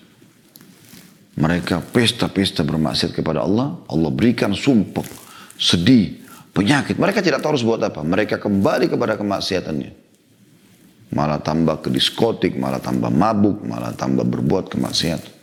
Mereka 1.38 1.90
pesta-pesta 1.94 2.62
bermaksiat 2.62 3.14
kepada 3.14 3.44
Allah, 3.44 3.78
Allah 3.86 4.10
berikan 4.10 4.54
sumpah, 4.54 5.04
sedih, 5.54 6.18
penyakit. 6.50 6.98
Mereka 6.98 7.22
tidak 7.22 7.40
tahu 7.40 7.54
harus 7.54 7.64
buat 7.66 7.78
apa. 7.78 8.02
Mereka 8.02 8.42
kembali 8.42 8.90
kepada 8.90 9.14
kemaksiatannya. 9.14 9.92
Malah 11.08 11.40
tambah 11.40 11.80
ke 11.80 11.88
diskotik, 11.88 12.58
malah 12.58 12.82
tambah 12.82 13.08
mabuk, 13.08 13.64
malah 13.64 13.96
tambah 13.96 14.28
berbuat 14.28 14.68
kemaksiatan. 14.68 15.37